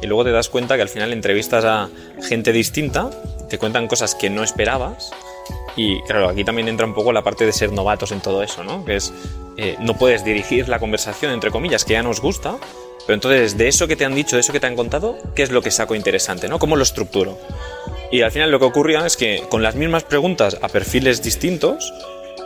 [0.01, 1.89] y luego te das cuenta que al final entrevistas a
[2.23, 3.11] gente distinta,
[3.51, 5.11] te cuentan cosas que no esperabas
[5.77, 8.63] y claro, aquí también entra un poco la parte de ser novatos en todo eso,
[8.65, 8.85] ¿no?
[8.85, 9.13] Que es,
[9.57, 12.57] eh, no puedes dirigir la conversación, entre comillas, que ya nos gusta,
[13.07, 15.43] pero entonces de eso que te han dicho, de eso que te han contado, ¿qué
[15.43, 16.59] es lo que saco interesante, ¿no?
[16.59, 17.39] ¿Cómo lo estructuro?
[18.11, 21.93] Y al final lo que ocurría es que con las mismas preguntas a perfiles distintos,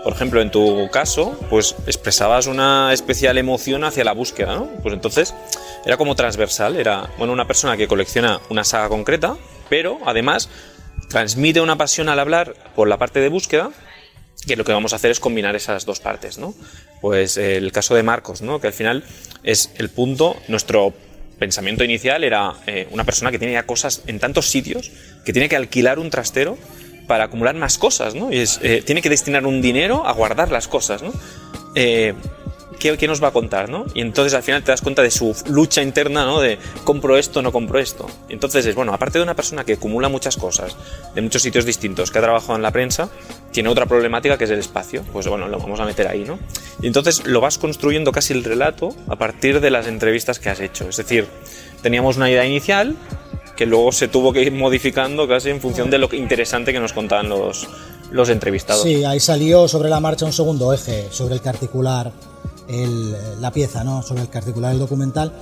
[0.04, 4.68] por ejemplo, en tu caso, pues expresabas una especial emoción hacia la búsqueda, ¿no?
[4.80, 5.34] Pues entonces
[5.84, 9.36] era como transversal, era, bueno, una persona que colecciona una saga concreta,
[9.68, 10.48] pero además
[11.08, 13.70] transmite una pasión al hablar por la parte de búsqueda,
[14.46, 16.54] que lo que vamos a hacer es combinar esas dos partes, ¿no?
[17.00, 18.60] Pues eh, el caso de Marcos, ¿no?
[18.60, 19.04] Que al final
[19.42, 20.94] es el punto, nuestro
[21.38, 24.90] pensamiento inicial era eh, una persona que tiene ya cosas en tantos sitios
[25.24, 26.56] que tiene que alquilar un trastero
[27.06, 28.32] para acumular más cosas, ¿no?
[28.32, 31.12] Y eh, tiene que destinar un dinero a guardar las cosas, ¿no?
[32.78, 33.86] ¿Qué, ¿qué, nos va a contar, no?
[33.94, 36.40] Y entonces al final te das cuenta de su lucha interna, ¿no?
[36.40, 38.06] De compro esto, no compro esto.
[38.28, 40.76] Entonces es, bueno, aparte de una persona que acumula muchas cosas
[41.14, 43.08] de muchos sitios distintos, que ha trabajado en la prensa,
[43.52, 45.02] tiene otra problemática que es el espacio.
[45.12, 46.38] Pues bueno, lo vamos a meter ahí, ¿no?
[46.80, 50.60] Y entonces lo vas construyendo casi el relato a partir de las entrevistas que has
[50.60, 50.88] hecho.
[50.88, 51.26] Es decir,
[51.82, 52.96] teníamos una idea inicial,
[53.56, 56.92] que luego se tuvo que ir modificando casi en función de lo interesante que nos
[56.92, 57.66] contaban los,
[58.10, 58.82] los entrevistados.
[58.82, 62.12] Sí, ahí salió sobre la marcha un segundo eje, sobre el que articular
[62.68, 64.02] el, la pieza, ¿no?
[64.02, 65.32] sobre el que articular el documental.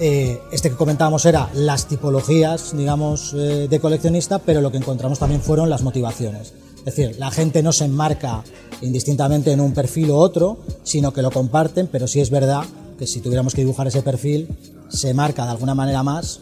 [0.00, 5.18] Eh, este que comentábamos era las tipologías, digamos, eh, de coleccionista, pero lo que encontramos
[5.18, 6.54] también fueron las motivaciones.
[6.78, 8.44] Es decir, la gente no se enmarca
[8.80, 12.62] indistintamente en un perfil u otro, sino que lo comparten, pero sí es verdad
[12.98, 14.48] que si tuviéramos que dibujar ese perfil,
[14.88, 16.40] se marca de alguna manera más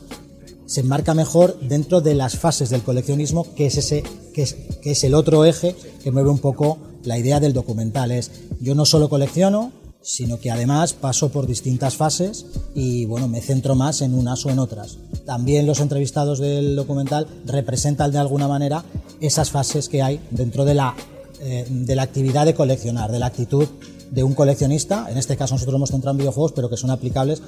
[0.67, 4.03] se enmarca mejor dentro de las fases del coleccionismo, que es, ese,
[4.35, 8.11] que es, que es el otro eje que mueve un poco la idea del documental.
[8.11, 9.73] Es yo no solo colecciono,
[10.07, 14.51] sino que además paso por distintas fases y bueno, me centro más en unas o
[14.51, 14.99] en otras.
[15.25, 18.85] También los entrevistados del documental representan de alguna manera
[19.21, 20.95] esas fases que hay dentro de la,
[21.41, 23.67] eh, de la actividad de coleccionar, de la actitud
[24.11, 27.43] de un coleccionista, en este caso nosotros hemos centrado en videojuegos, pero que son aplicables,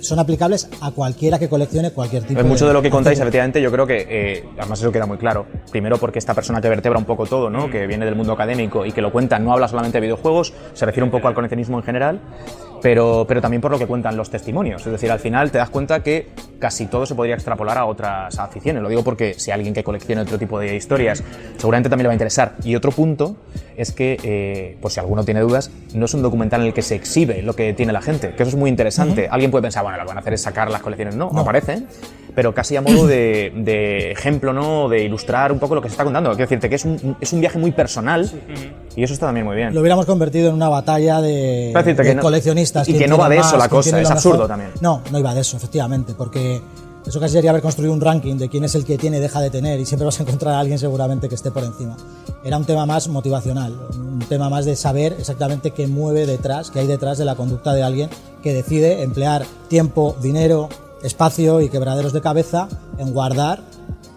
[0.00, 2.48] son aplicables a cualquiera que coleccione cualquier tipo de...
[2.48, 5.46] Mucho de lo que contáis, efectivamente, yo creo que, eh, además eso queda muy claro.
[5.70, 7.70] Primero porque esta persona que vertebra un poco todo, ¿no?
[7.70, 10.86] que viene del mundo académico y que lo cuenta, no habla solamente de videojuegos, se
[10.86, 12.20] refiere un poco al coleccionismo en general,
[12.82, 14.84] pero, pero también por lo que cuentan los testimonios.
[14.86, 18.38] Es decir, al final te das cuenta que casi todo se podría extrapolar a otras
[18.38, 18.82] aficiones.
[18.82, 21.22] Lo digo porque si alguien que colecciona otro tipo de historias,
[21.56, 22.54] seguramente también le va a interesar.
[22.64, 23.36] Y otro punto
[23.76, 26.82] es que, eh, por si alguno tiene dudas, no es un documental en el que
[26.82, 29.22] se exhibe lo que tiene la gente, que eso es muy interesante.
[29.22, 29.32] Uh -huh.
[29.32, 31.14] Alguien puede pensar, bueno, lo que van a hacer es sacar las colecciones.
[31.16, 31.40] No, no.
[31.40, 31.86] aparecen,
[32.36, 34.90] pero casi a modo de, de, ejemplo, ¿no?
[34.90, 36.28] De ilustrar un poco lo que se está contando.
[36.30, 38.38] Quiero decirte que es un, es un viaje muy personal sí.
[38.94, 39.74] y eso está también muy bien.
[39.74, 42.86] Lo hubiéramos convertido en una batalla de, de no, coleccionistas.
[42.90, 44.48] Y que no va de más, eso la cosa, es absurdo mejor.
[44.48, 44.70] también.
[44.82, 46.60] No, no iba de eso, efectivamente, porque
[47.06, 49.40] eso casi sería haber construido un ranking de quién es el que tiene y deja
[49.40, 51.96] de tener y siempre vas a encontrar a alguien seguramente que esté por encima.
[52.44, 56.80] Era un tema más motivacional, un tema más de saber exactamente qué mueve detrás, qué
[56.80, 58.10] hay detrás de la conducta de alguien
[58.42, 60.68] que decide emplear tiempo, dinero,
[61.06, 63.62] espacio y quebraderos de cabeza en guardar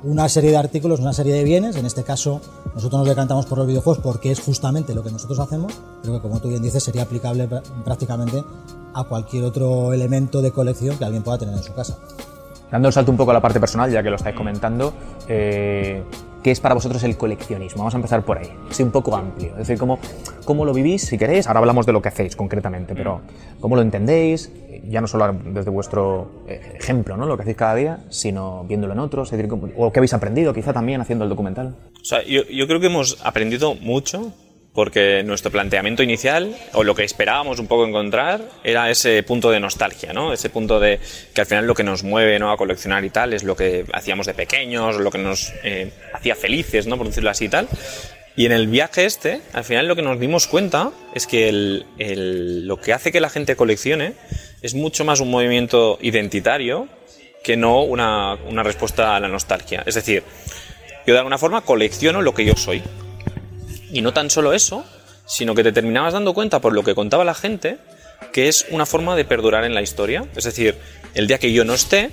[0.04, 2.42] una serie de artículos, una serie de bienes, en este caso
[2.74, 6.22] nosotros nos decantamos por los videojuegos porque es justamente lo que nosotros hacemos, pero que
[6.22, 7.48] como tú bien dices sería aplicable
[7.84, 8.44] prácticamente
[8.94, 11.98] a cualquier otro elemento de colección que alguien pueda tener en su casa.
[12.72, 14.94] Dando el salto un poco a la parte personal, ya que lo estáis comentando,
[15.28, 16.04] eh,
[16.44, 17.80] qué es para vosotros el coleccionismo.
[17.80, 19.52] Vamos a empezar por ahí, así un poco amplio.
[19.52, 20.00] Es decir, cómo,
[20.46, 21.48] cómo lo vivís, si queréis.
[21.48, 23.22] Ahora hablamos de lo que hacéis concretamente, pero
[23.60, 24.52] cómo lo entendéis,
[24.90, 27.26] ya no solo desde vuestro eh, ejemplo, ¿no?
[27.26, 30.54] lo que hacéis cada día, sino viéndolo en otros, es decir, o qué habéis aprendido
[30.54, 31.76] quizá también haciendo el documental.
[32.02, 34.34] O sea, yo, yo creo que hemos aprendido mucho
[34.74, 39.60] porque nuestro planteamiento inicial, o lo que esperábamos un poco encontrar, era ese punto de
[39.60, 40.32] nostalgia, ¿no?
[40.32, 41.00] Ese punto de
[41.34, 42.52] que al final lo que nos mueve ¿no?
[42.52, 46.36] a coleccionar y tal es lo que hacíamos de pequeños, lo que nos eh, hacía
[46.36, 46.98] felices, ¿no?
[46.98, 47.68] Por decirlo así y tal.
[48.36, 52.78] Y en el viaje este, al final lo que nos dimos cuenta es que lo
[52.78, 54.14] que hace que la gente coleccione
[54.62, 56.88] es mucho más un movimiento identitario
[57.44, 59.84] que no una, una respuesta a la nostalgia.
[59.86, 60.24] Es decir,
[61.06, 62.82] yo de alguna forma colecciono lo que yo soy.
[63.92, 64.86] Y no tan solo eso,
[65.26, 67.78] sino que te terminabas dando cuenta por lo que contaba la gente
[68.32, 70.26] que es una forma de perdurar en la historia.
[70.36, 70.76] Es decir,
[71.14, 72.12] el día que yo no esté,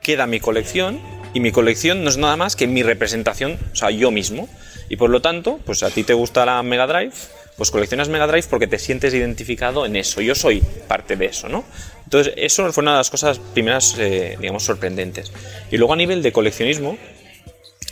[0.00, 1.00] queda mi colección
[1.34, 4.48] y mi colección no es nada más que mi representación, o sea, yo mismo.
[4.88, 7.12] Y por lo tanto, pues a ti te gusta la Mega Drive,
[7.56, 10.20] pues coleccionas Mega Drive porque te sientes identificado en eso.
[10.20, 11.64] Yo soy parte de eso, ¿no?
[12.04, 15.32] Entonces, eso fue una de las cosas primeras, eh, digamos, sorprendentes.
[15.72, 16.96] Y luego a nivel de coleccionismo,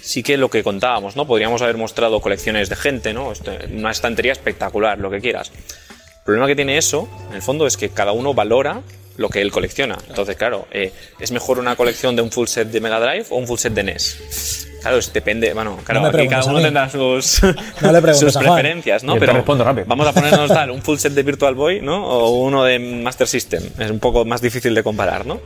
[0.04, 1.26] sí que lo que contábamos, ¿no?
[1.26, 3.32] Podríamos haber mostrado colecciones de gente, ¿no?
[3.72, 5.50] Una estantería espectacular, lo que quieras.
[5.50, 8.82] El problema que tiene eso, en el fondo, es que cada uno valora
[9.16, 9.96] lo que él colecciona.
[10.08, 13.36] Entonces, claro, eh, ¿es mejor una colección de un full set de Mega Drive o
[13.36, 14.68] un full set de NES?
[14.82, 19.04] Claro, es- depende, bueno, claro, me aquí cada a uno tendrá sus, No sus preferencias,
[19.04, 19.14] ¿no?
[19.14, 19.86] Yo te respondo rápido.
[19.86, 22.06] vamos a ponernos tal, un full set de Virtual Boy, ¿no?
[22.06, 23.62] O uno de Master System.
[23.78, 25.40] Es un poco más difícil de comparar, ¿no?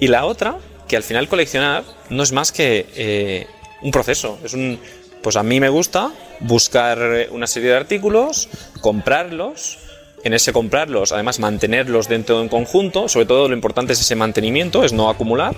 [0.00, 0.56] Y la otra,
[0.88, 3.46] que al final coleccionar no es más que eh,
[3.82, 4.38] un proceso.
[4.44, 4.78] Es un.
[5.22, 8.48] Pues a mí me gusta buscar eh, una serie de artículos,
[8.80, 9.78] comprarlos.
[10.24, 13.08] En ese comprarlos, además mantenerlos dentro de un conjunto.
[13.08, 15.54] Sobre todo lo importante es ese mantenimiento, es no acumular.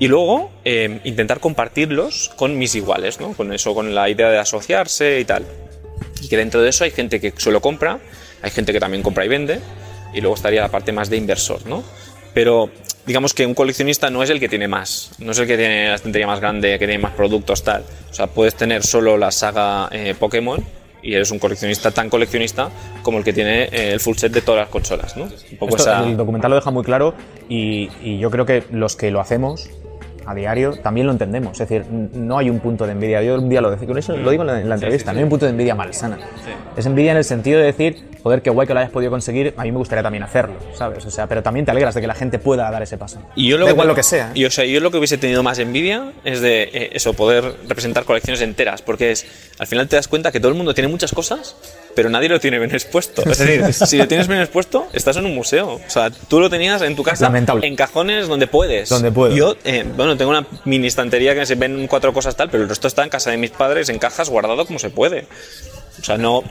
[0.00, 3.34] Y luego eh, intentar compartirlos con mis iguales, ¿no?
[3.34, 5.44] Con eso, con la idea de asociarse y tal.
[6.22, 8.00] Y que dentro de eso hay gente que solo compra,
[8.42, 9.60] hay gente que también compra y vende,
[10.14, 11.84] y luego estaría la parte más de inversor, ¿no?
[12.32, 12.70] Pero
[13.10, 15.88] digamos que un coleccionista no es el que tiene más, no es el que tiene
[15.88, 17.82] la estantería más grande, que tiene más productos, tal.
[18.08, 20.64] O sea, puedes tener solo la saga eh, Pokémon
[21.02, 22.70] y eres un coleccionista tan coleccionista
[23.02, 25.24] como el que tiene eh, el full set de todas las consolas, ¿no?
[25.24, 26.06] Un poco Esto, esa...
[26.06, 27.14] El documental lo deja muy claro
[27.48, 29.68] y, y yo creo que los que lo hacemos
[30.26, 31.60] a diario también lo entendemos.
[31.60, 33.22] Es decir, no hay un punto de envidia.
[33.22, 35.24] Yo un día lo, con eso lo digo en la, en la entrevista, no hay
[35.24, 36.18] un punto de envidia malsana.
[36.76, 39.54] Es envidia en el sentido de decir, joder, qué guay que lo hayas podido conseguir,
[39.56, 41.04] a mí me gustaría también hacerlo, ¿sabes?
[41.06, 43.20] O sea, pero también te alegras de que la gente pueda dar ese paso.
[43.34, 44.28] Y yo lo da que igual lo que sea.
[44.28, 44.32] ¿eh?
[44.40, 47.44] Y, o sea, yo lo que hubiese tenido más envidia es de eh, eso, poder
[47.68, 49.26] representar colecciones enteras, porque es,
[49.58, 51.56] al final te das cuenta que todo el mundo tiene muchas cosas,
[51.94, 53.22] pero nadie lo tiene bien expuesto.
[53.30, 55.74] Es decir, si lo tienes bien expuesto, estás en un museo.
[55.74, 57.66] O sea, tú lo tenías en tu casa, Lamentable.
[57.66, 58.88] en cajones donde puedes.
[58.88, 59.34] Donde puedo.
[59.34, 62.68] Yo, eh, bueno, tengo una mini estantería que se ven cuatro cosas tal, pero el
[62.68, 65.26] resto está en casa de mis padres, en cajas, guardado como se puede.
[66.00, 66.42] O sea, no...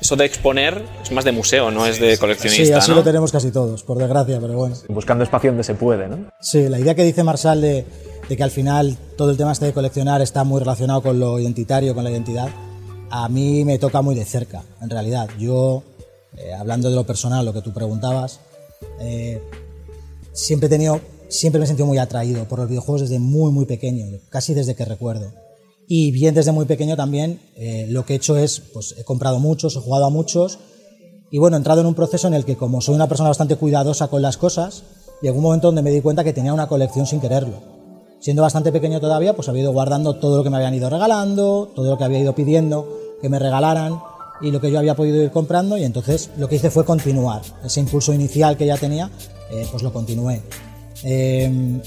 [0.00, 2.98] Eso de exponer es más de museo, no es de coleccionista, Sí, así ¿no?
[2.98, 4.76] lo tenemos casi todos, por desgracia, pero bueno.
[4.88, 6.30] Buscando espacio donde se puede, ¿no?
[6.40, 7.86] Sí, la idea que dice Marsal de,
[8.28, 11.38] de que al final todo el tema este de coleccionar está muy relacionado con lo
[11.40, 12.48] identitario, con la identidad,
[13.16, 15.28] a mí me toca muy de cerca, en realidad.
[15.38, 15.84] Yo,
[16.36, 18.40] eh, hablando de lo personal, lo que tú preguntabas,
[18.98, 19.40] eh,
[20.32, 23.66] siempre he tenido, siempre me he sentido muy atraído por los videojuegos desde muy, muy
[23.66, 25.32] pequeño, casi desde que recuerdo.
[25.86, 29.38] Y bien desde muy pequeño también, eh, lo que he hecho es, pues he comprado
[29.38, 30.58] muchos, he jugado a muchos,
[31.30, 33.54] y bueno, he entrado en un proceso en el que como soy una persona bastante
[33.54, 34.82] cuidadosa con las cosas,
[35.22, 37.62] llegó un momento donde me di cuenta que tenía una colección sin quererlo.
[38.18, 41.70] Siendo bastante pequeño todavía, pues había ido guardando todo lo que me habían ido regalando,
[41.76, 44.02] todo lo que había ido pidiendo que me regalaran
[44.42, 47.40] y lo que yo había podido ir comprando y entonces lo que hice fue continuar.
[47.64, 49.10] Ese impulso inicial que ya tenía,
[49.50, 50.42] eh, pues lo continué.
[51.04, 51.80] Eh,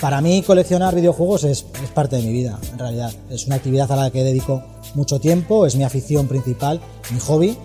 [0.00, 3.12] para mí coleccionar videojuegos es, es parte de mi vida, en realidad.
[3.28, 4.62] Es una actividad a la que dedico
[4.94, 6.80] mucho tiempo, es mi afición principal,
[7.10, 7.58] mi hobby.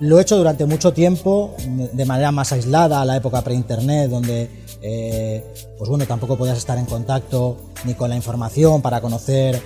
[0.00, 4.50] Lo he hecho durante mucho tiempo, de manera más aislada, a la época pre-internet, donde
[4.82, 5.42] eh,
[5.78, 9.58] pues bueno, tampoco podías estar en contacto ni con la información para conocer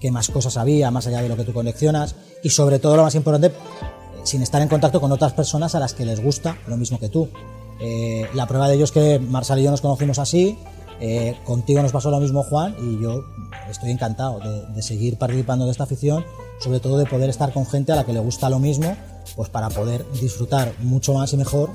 [0.00, 2.14] qué más cosas había, más allá de lo que tú coleccionas.
[2.42, 3.52] Y sobre todo, lo más importante,
[4.24, 7.08] sin estar en contacto con otras personas a las que les gusta lo mismo que
[7.08, 7.28] tú.
[7.80, 10.56] Eh, la prueba de ello es que Marsal y yo nos conocimos así,
[11.00, 13.24] eh, contigo nos pasó lo mismo Juan y yo
[13.68, 16.24] estoy encantado de, de, seguir participando de esta afición,
[16.60, 18.96] sobre todo de poder estar con gente a la que le gusta lo mismo,
[19.34, 21.70] pues para poder disfrutar mucho más y mejor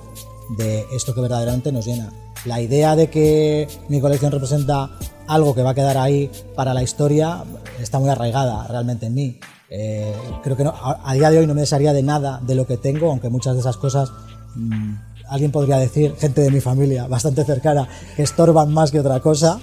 [0.58, 2.14] de esto que verdaderamente nos llena.
[2.46, 4.92] La idea de que mi colección representa
[5.28, 7.44] algo que va a quedar ahí para la historia
[7.80, 9.40] está muy arraigada realmente en mí.
[9.70, 10.14] Eh,
[10.44, 12.66] creo que no, a, a, día de hoy no me desharía de nada de lo
[12.66, 14.12] que tengo, aunque muchas de esas cosas
[14.56, 14.96] mmm,
[15.30, 19.60] alguien podría decir, gente de mi familia bastante cercana, que estorban más que otra cosa.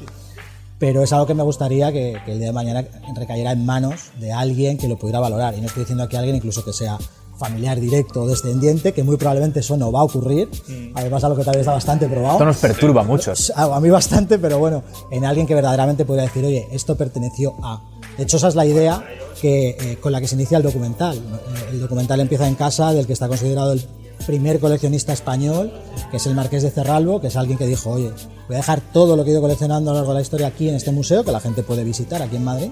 [0.78, 2.84] pero es algo que me gustaría que, que el día de mañana
[3.16, 5.54] recayera en manos de alguien que lo pudiera valorar.
[5.56, 6.98] Y no estoy diciendo aquí a alguien incluso que sea
[7.38, 10.48] familiar directo o descendiente, que muy probablemente eso no va a ocurrir.
[10.94, 12.34] Además, algo que también está bastante probado.
[12.34, 13.32] Esto nos perturba mucho.
[13.54, 17.82] A mí bastante, pero bueno, en alguien que verdaderamente pueda decir, oye, esto perteneció a.
[18.16, 19.04] De hecho, esa es la idea
[19.40, 21.16] que, eh, con la que se inicia el documental.
[21.16, 23.84] Eh, El documental empieza en casa del que está considerado el
[24.26, 25.72] primer coleccionista español,
[26.10, 28.10] que es el Marqués de Cerralbo, que es alguien que dijo, oye,
[28.46, 30.46] voy a dejar todo lo que he ido coleccionando a lo largo de la historia
[30.46, 32.70] aquí en este museo, que la gente puede visitar aquí en Madrid,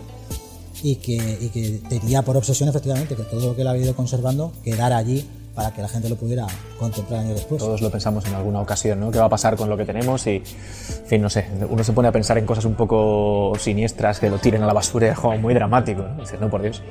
[0.83, 3.95] y que, y que tenía por obsesión efectivamente que todo lo que él había ido
[3.95, 6.47] conservando quedara allí para que la gente lo pudiera
[6.79, 7.61] contemplar años después.
[7.61, 9.11] Todos lo pensamos en alguna ocasión, ¿no?
[9.11, 10.27] ¿Qué va a pasar con lo que tenemos?
[10.27, 14.19] Y, en fin, no sé, uno se pone a pensar en cosas un poco siniestras,
[14.19, 16.21] que lo tiren a la basura es como muy dramático, ¿no?
[16.23, 16.83] Dices, no, por Dios.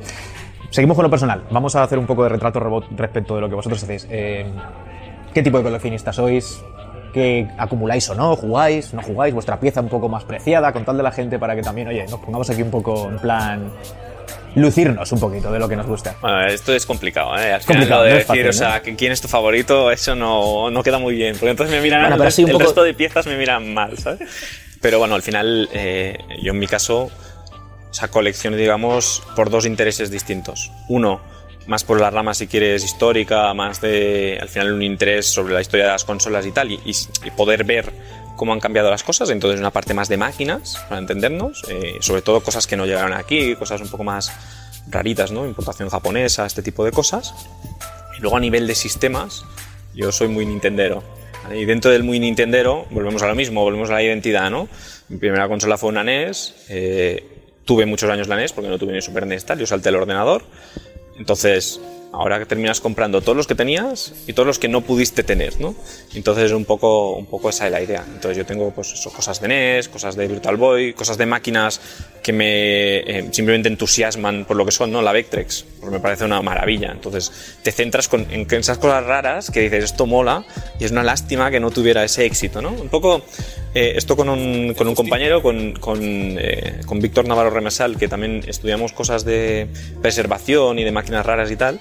[0.69, 1.43] Seguimos con lo personal.
[1.51, 4.08] Vamos a hacer un poco de retrato robot respecto de lo que vosotros hacéis.
[4.10, 4.45] Eh,
[5.34, 6.62] ¿Qué tipo de coleccionista sois?
[7.13, 8.36] ¿Qué acumuláis o no?
[8.36, 8.93] ¿Jugáis?
[8.93, 9.34] ¿No jugáis?
[9.34, 10.71] ¿Vuestra pieza un poco más preciada?
[10.71, 13.71] Contadle a la gente para que también, oye, nos pongamos aquí un poco en plan
[14.56, 16.15] lucirnos un poquito de lo que nos gusta.
[16.21, 17.54] Bueno, esto es complicado, ¿eh?
[17.54, 19.28] Al final Complicado, lo de no es decir, fácil, o sea, que quién es tu
[19.28, 21.34] favorito, eso no, no queda muy bien.
[21.36, 23.38] Porque entonces me miran, Bueno, pero el, sí un el poco- resto de piezas me
[23.38, 24.19] miran mal, ¿sabes?
[24.82, 27.04] Pero bueno, al final, eh, yo en mi caso,
[27.89, 30.71] o sea, colecciono, digamos, por dos intereses distintos.
[30.89, 31.21] Uno,
[31.71, 35.62] más por la rama, si quieres, histórica, más de, al final, un interés sobre la
[35.62, 37.91] historia de las consolas y tal, y, y- poder ver
[38.36, 39.29] cómo han cambiado las cosas.
[39.29, 43.13] Entonces, una parte más de máquinas, para entendernos, eh, sobre todo cosas que no llegaron
[43.13, 44.31] aquí, cosas un poco más
[44.89, 45.45] raritas, ¿no?
[45.47, 47.34] Importación japonesa, este tipo de cosas.
[48.17, 49.45] Y luego a nivel de sistemas,
[49.95, 51.03] yo soy muy nintendero.
[51.43, 51.62] ¿vale?
[51.62, 54.67] Y dentro del muy nintendero, volvemos a lo mismo, volvemos a la identidad, ¿no?
[55.07, 57.25] Mi primera consola fue una NES, eh,
[57.63, 59.95] tuve muchos años la NES porque no tuve ni Super NES tal, yo salté el
[59.95, 60.43] ordenador.
[61.21, 61.79] Entonces,
[62.13, 65.60] ahora que terminas comprando todos los que tenías y todos los que no pudiste tener,
[65.60, 65.76] ¿no?
[66.13, 68.04] Entonces, un poco, un poco esa es la idea.
[68.06, 71.80] Entonces, yo tengo pues eso, cosas de NES, cosas de Virtual Boy, cosas de máquinas
[72.21, 75.02] que me eh, simplemente entusiasman por lo que son, ¿no?
[75.02, 76.91] La Vectrex, me parece una maravilla.
[76.91, 80.45] Entonces, te centras con, en esas cosas raras que dices, esto mola,
[80.80, 82.71] y es una lástima que no tuviera ese éxito, ¿no?
[82.71, 83.24] Un poco
[83.74, 88.10] eh, esto con un, con un compañero, con, con, eh, con Víctor Navarro Remesal, que
[88.10, 89.67] también estudiamos cosas de
[90.02, 91.80] preservación y de máquinas raras y tal.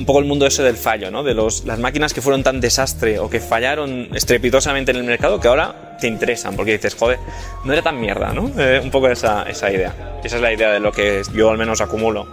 [0.00, 1.22] Un poco el mundo ese del fallo, ¿no?
[1.22, 5.38] De los, las máquinas que fueron tan desastre o que fallaron estrepitosamente en el mercado
[5.38, 7.18] que ahora te interesan, porque dices, joder,
[7.66, 8.50] no era tan mierda, ¿no?
[8.58, 10.20] Eh, un poco esa, esa idea.
[10.24, 12.26] Esa es la idea de lo que yo al menos acumulo.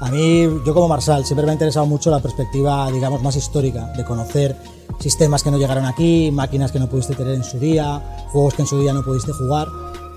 [0.00, 3.92] A mí, yo como Marsal, siempre me ha interesado mucho la perspectiva, digamos, más histórica,
[3.96, 4.56] de conocer
[4.98, 8.62] sistemas que no llegaron aquí, máquinas que no pudiste tener en su día, juegos que
[8.62, 9.68] en su día no pudiste jugar,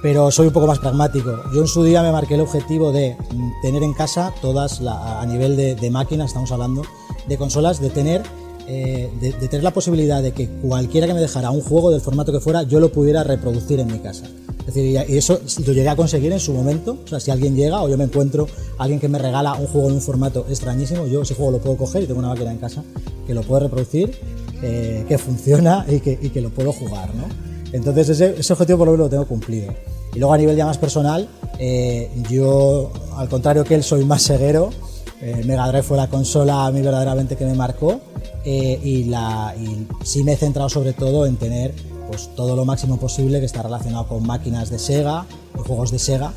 [0.01, 1.31] pero soy un poco más pragmático.
[1.53, 3.17] Yo en su día me marqué el objetivo de
[3.61, 6.83] tener en casa todas, la- a nivel de, máquinas, estamos hablando,
[7.27, 8.23] de consolas, de tener,
[8.67, 12.31] eh, de, tener la posibilidad de que cualquiera que me dejara un juego del formato
[12.31, 14.25] que fuera, yo lo pudiera reproducir en mi casa.
[14.59, 16.99] Es decir, y eso lo llegué a conseguir en su momento.
[17.03, 19.87] O sea, si alguien llega o yo me encuentro alguien que me regala un juego
[19.89, 22.59] en un formato extrañísimo, yo ese juego lo puedo coger y tengo una máquina en
[22.59, 22.83] casa
[23.25, 24.15] que lo puedo reproducir,
[24.61, 27.23] eh, que funciona y que, y que lo puedo jugar, ¿no?
[27.71, 29.73] Entonces ese, ese objetivo por lo menos lo tengo cumplido.
[30.13, 31.29] Y luego a nivel ya más personal,
[31.59, 34.69] eh, yo al contrario que él soy más ceguero.
[35.21, 37.99] Eh, Mega Drive fue la consola a mí verdaderamente que me marcó
[38.45, 41.73] eh, y, la, y sí me he centrado sobre todo en tener
[42.07, 45.99] pues todo lo máximo posible que está relacionado con máquinas de Sega y juegos de
[45.99, 46.33] Sega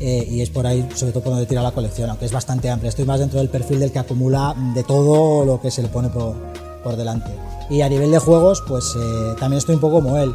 [0.00, 2.68] eh, y es por ahí sobre todo por donde tira la colección, aunque es bastante
[2.68, 2.88] amplia.
[2.88, 6.08] Estoy más dentro del perfil del que acumula de todo lo que se le pone
[6.08, 6.34] por,
[6.82, 7.30] por delante.
[7.70, 10.32] Y a nivel de juegos, pues eh, también estoy un poco como él.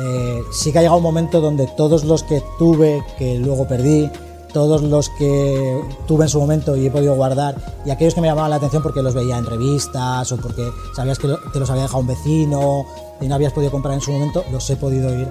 [0.00, 4.10] Eh, sí que ha llegado un momento donde todos los que tuve, que luego perdí,
[4.52, 8.28] todos los que tuve en su momento y he podido guardar, y aquellos que me
[8.28, 11.82] llamaban la atención porque los veía en revistas o porque sabías que te los había
[11.82, 12.86] dejado un vecino
[13.20, 15.28] y no habías podido comprar en su momento, los he podido ir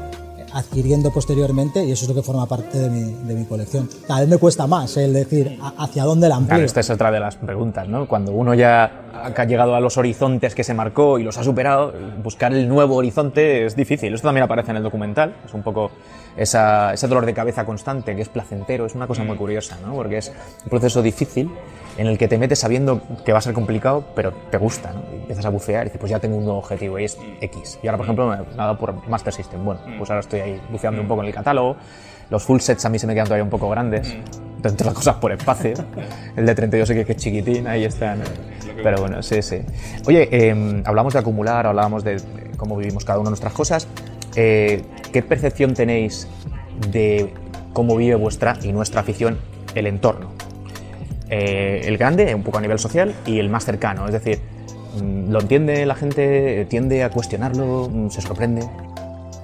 [0.53, 3.89] adquiriendo posteriormente y eso es lo que forma parte de mi, de mi colección.
[4.07, 6.55] Cada vez me cuesta más el decir hacia dónde la amplío.
[6.55, 8.07] Claro, esta es otra de las preguntas, ¿no?
[8.07, 11.93] Cuando uno ya ha llegado a los horizontes que se marcó y los ha superado,
[12.23, 14.13] buscar el nuevo horizonte es difícil.
[14.13, 15.91] Esto también aparece en el documental, es un poco
[16.35, 19.93] esa, ese dolor de cabeza constante que es placentero, es una cosa muy curiosa, ¿no?
[19.93, 20.31] Porque es
[20.63, 21.49] un proceso difícil
[21.97, 25.01] en el que te metes sabiendo que va a ser complicado, pero te gusta, ¿no?
[25.11, 27.79] Y empiezas a bucear y dices, pues ya tengo un nuevo objetivo y es X.
[27.83, 29.63] Y ahora, por ejemplo, me ha dado por Master System.
[29.63, 31.75] Bueno, pues ahora estoy ahí buceando un poco en el catálogo.
[32.29, 34.15] Los full sets a mí se me quedan todavía un poco grandes.
[34.63, 35.73] Entre las cosas por espacio.
[36.35, 38.15] El de 32 sé que es chiquitín, ahí está.
[38.15, 38.23] ¿no?
[38.81, 39.61] Pero bueno, sí, sí.
[40.07, 42.17] Oye, eh, hablamos de acumular, hablábamos de
[42.57, 43.87] cómo vivimos cada una de nuestras cosas.
[44.35, 46.27] Eh, ¿Qué percepción tenéis
[46.91, 47.33] de
[47.73, 49.37] cómo vive vuestra y nuestra afición
[49.75, 50.31] el entorno?
[51.35, 54.05] Eh, el grande, un poco a nivel social, y el más cercano.
[54.05, 54.37] Es decir,
[55.01, 56.67] mm, ¿lo entiende la gente?
[56.69, 57.89] ¿Tiende a cuestionarlo?
[57.91, 58.61] Mm, ¿Se sorprende?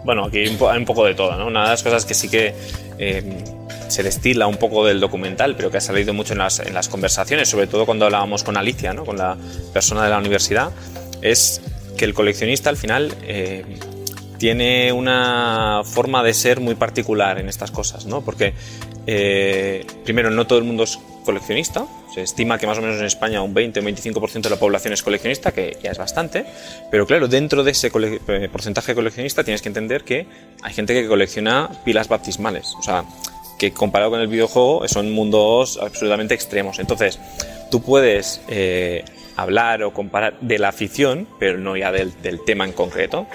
[0.06, 1.48] Bueno, aquí hay un, poco de todo, ¿no?
[1.48, 2.54] Una de las cosas que sí que
[3.00, 3.44] eh,
[3.88, 6.90] se destila un poco del documental, pero que ha salido mucho en las, en las
[6.90, 9.04] conversaciones, sobre todo cuando hablábamos con Alicia, ¿no?
[9.04, 9.36] Con la
[9.74, 10.70] persona de la universidad,
[11.24, 11.60] es
[11.98, 13.66] que el coleccionista al final eh,
[14.38, 18.22] tiene una forma de ser muy particular en estas cosas, ¿no?
[18.22, 18.54] Porque,
[19.08, 20.86] eh, primero, no todo el mundo
[21.24, 21.86] coleccionista.
[22.14, 24.94] Se estima que más o menos en España un 20 o 25% de la población
[24.94, 26.46] es coleccionista, que ya es bastante.
[26.92, 30.28] Pero claro, dentro de ese eh, porcentaje coleccionista tienes que entender que
[30.62, 32.76] hay gente que colecciona pilas baptismales.
[32.80, 33.06] O sea,
[33.58, 36.80] que comparado con el videojuego son mundos absolutamente extremos.
[36.80, 37.20] Entonces,
[37.70, 39.04] tú puedes eh,
[39.36, 42.14] hablar o comparar de la afición, pero no ya del
[42.46, 43.28] tema en concreto.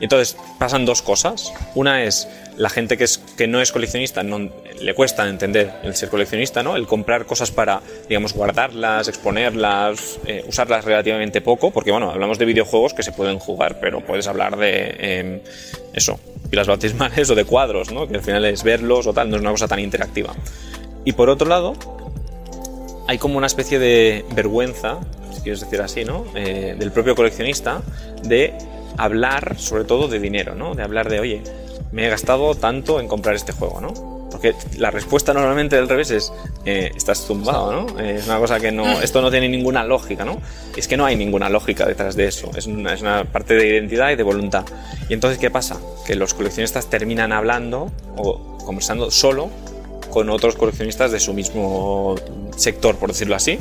[0.00, 1.52] Y entonces pasan dos cosas.
[1.74, 2.26] Una es
[2.56, 6.74] la gente que, no es coleccionista, le cuesta entender el ser coleccionista, ¿no?
[6.76, 12.46] El comprar cosas para, digamos, guardarlas, exponerlas, eh, usarlas relativamente poco, porque bueno, hablamos de
[12.46, 15.42] videojuegos que se pueden jugar, pero puedes hablar de eh,
[15.92, 18.08] eso, pilas bautismales o de cuadros, ¿no?
[18.08, 20.34] Que al final es verlos o tal, no es una cosa tan interactiva.
[21.04, 21.74] Y por otro lado,
[23.06, 24.98] hay como una especie de vergüenza,
[25.34, 26.26] si quieres decir así, ¿no?
[26.34, 27.82] Eh, del propio coleccionista
[28.22, 28.54] de
[29.04, 30.74] hablar sobre todo de dinero, ¿no?
[30.74, 31.42] De hablar de, oye,
[31.92, 34.28] me he gastado tanto en comprar este juego, ¿no?
[34.30, 36.32] Porque la respuesta normalmente del revés es,
[36.64, 38.00] eh, estás zumbado, ¿no?
[38.00, 40.40] Eh, es una cosa que no, esto no tiene ninguna lógica, ¿no?
[40.76, 43.66] Es que no hay ninguna lógica detrás de eso, es una, es una parte de
[43.66, 44.64] identidad y de voluntad.
[45.08, 45.80] Y entonces, ¿qué pasa?
[46.06, 49.50] Que los coleccionistas terminan hablando o conversando solo
[50.10, 52.16] con otros coleccionistas de su mismo
[52.56, 53.58] sector, por decirlo así.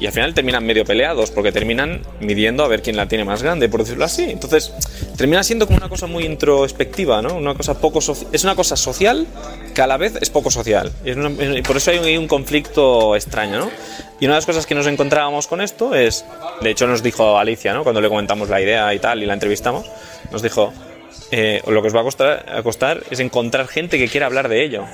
[0.00, 3.42] Y al final terminan medio peleados, porque terminan midiendo a ver quién la tiene más
[3.42, 4.24] grande, por decirlo así.
[4.24, 4.72] Entonces,
[5.16, 7.34] termina siendo como una cosa muy introspectiva, ¿no?
[7.34, 9.26] Una cosa poco soci- es una cosa social
[9.74, 10.92] que a la vez es poco social.
[11.04, 13.70] Y, por eso hay un, conflicto extraño, ¿no?
[14.20, 16.24] Y una de las cosas que nos encontrábamos con esto es,
[16.60, 17.82] de hecho nos dijo Alicia, ¿no?
[17.82, 19.86] Cuando le comentamos la idea y tal, y la entrevistamos,
[20.30, 20.72] nos dijo,
[21.32, 24.84] eh, lo que os va a costar es encontrar gente que quiera hablar de ello.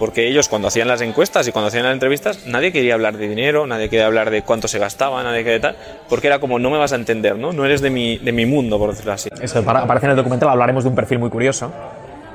[0.00, 3.28] Porque ellos cuando hacían las encuestas y cuando hacían las entrevistas, nadie quería hablar de
[3.28, 5.76] dinero, nadie quería hablar de cuánto se gastaba, nadie quería tal,
[6.08, 7.52] porque era como no me vas a entender, ¿no?
[7.52, 9.28] No eres de mi, de mi mundo, por decirlo así.
[9.42, 11.70] Eso aparece en el documental, hablaremos de un perfil muy curioso,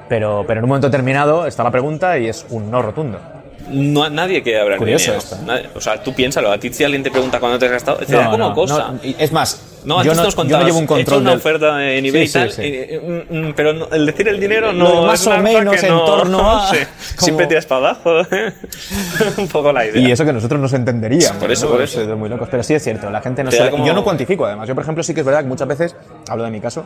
[0.07, 3.19] pero, pero en un momento determinado está la pregunta y es un no rotundo.
[3.67, 5.33] No, nadie quiere hablar Curioso de dinero.
[5.35, 5.45] esto.
[5.45, 7.97] Nadie- o sea, tú piénsalo, a ti si alguien te pregunta cuándo te has gastado,
[7.97, 8.91] te da como cosa.
[8.91, 11.21] no, y es más, No, yo no, nos yo no contabas, llevo un he control
[11.21, 12.67] una del- oferta en eBay y tal, sí, sí.
[12.67, 15.83] y, mm, mm, pero no- el decir el dinero no más es una o menos
[15.83, 16.77] en no- torno a- como-
[17.17, 18.11] siempre tiras para abajo.
[19.37, 20.01] un poco la idea.
[20.07, 21.37] Y eso que nosotros nos entenderíamos.
[21.37, 21.71] Por eso, ¿no?
[21.73, 22.01] por eso.
[22.01, 22.47] Es muy locos.
[22.49, 24.67] Pero sí es cierto, la gente no da como- Yo no cuantifico, además.
[24.67, 25.95] Yo, por ejemplo, sí que es verdad que muchas veces,
[26.29, 26.83] hablo de mi caso,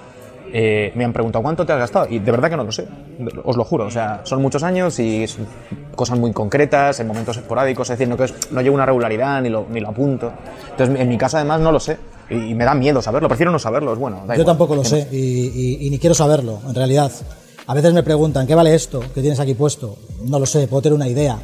[0.51, 2.07] eh, me han preguntado cuánto te has gastado.
[2.09, 2.85] Y de verdad que no lo sé.
[3.43, 3.85] Os lo juro.
[3.85, 5.47] O sea, son muchos años y son
[5.95, 7.89] cosas muy concretas, en momentos esporádicos.
[7.89, 10.31] Es decir, no, que es- no llevo una regularidad ni lo, ni lo apunto.
[10.71, 11.97] Entonces, en mi caso, además, no lo sé.
[12.29, 13.27] Y, y me da miedo saberlo.
[13.27, 13.93] Prefiero no saberlo.
[13.93, 14.17] Es bueno.
[14.27, 14.45] da Yo igual.
[14.45, 17.11] tampoco lo sé y, y- y ni quiero saberlo, en realidad.
[17.67, 19.95] A veces me preguntan, ¿qué vale esto que tienes aquí puesto?
[20.25, 21.37] No lo sé, puedo tener una idea.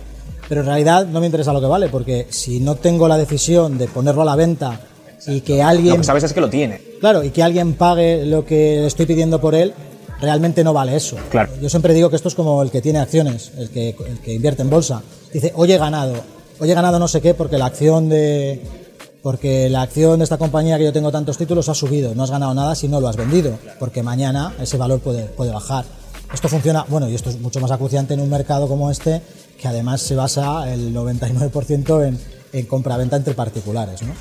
[0.49, 3.77] Pero en realidad no me interesa lo que vale, porque si no tengo la decisión
[3.77, 4.79] de ponerlo a la venta
[5.27, 6.79] y que Lo alguien, que sabes es que lo tiene.
[6.99, 9.73] claro, y que alguien pague lo que estoy pidiendo por él,
[10.21, 11.15] realmente no vale eso.
[11.31, 11.51] Claro.
[11.61, 14.33] Yo siempre digo que esto es como el que tiene acciones, el que, el que
[14.33, 15.01] invierte en bolsa.
[15.33, 16.13] Dice, hoy he ganado,
[16.59, 18.61] hoy he ganado no sé qué porque la acción de,
[19.26, 22.13] porque la acción de esta compañía que yo tengo tantos títulos ha subido.
[22.13, 25.49] No has ganado nada si no lo has vendido, porque mañana ese valor puede, puede
[25.51, 25.84] bajar.
[26.32, 29.23] Esto funciona, bueno, y esto es mucho más acuciante en un mercado como este,
[29.59, 32.19] que además se basa el 99% en,
[32.53, 34.03] en compra-venta entre particulares.
[34.03, 34.13] ¿no?